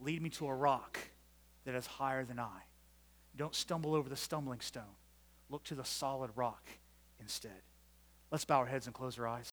Lead 0.00 0.22
me 0.22 0.30
to 0.30 0.46
a 0.46 0.54
rock 0.54 0.98
that 1.66 1.74
is 1.74 1.86
higher 1.86 2.24
than 2.24 2.38
I. 2.38 2.62
Don't 3.36 3.54
stumble 3.54 3.94
over 3.94 4.08
the 4.08 4.16
stumbling 4.16 4.60
stone. 4.60 4.84
Look 5.50 5.64
to 5.64 5.74
the 5.74 5.84
solid 5.84 6.30
rock 6.34 6.66
instead. 7.20 7.62
Let's 8.30 8.44
bow 8.44 8.58
our 8.58 8.66
heads 8.66 8.86
and 8.86 8.94
close 8.94 9.18
our 9.18 9.26
eyes. 9.26 9.44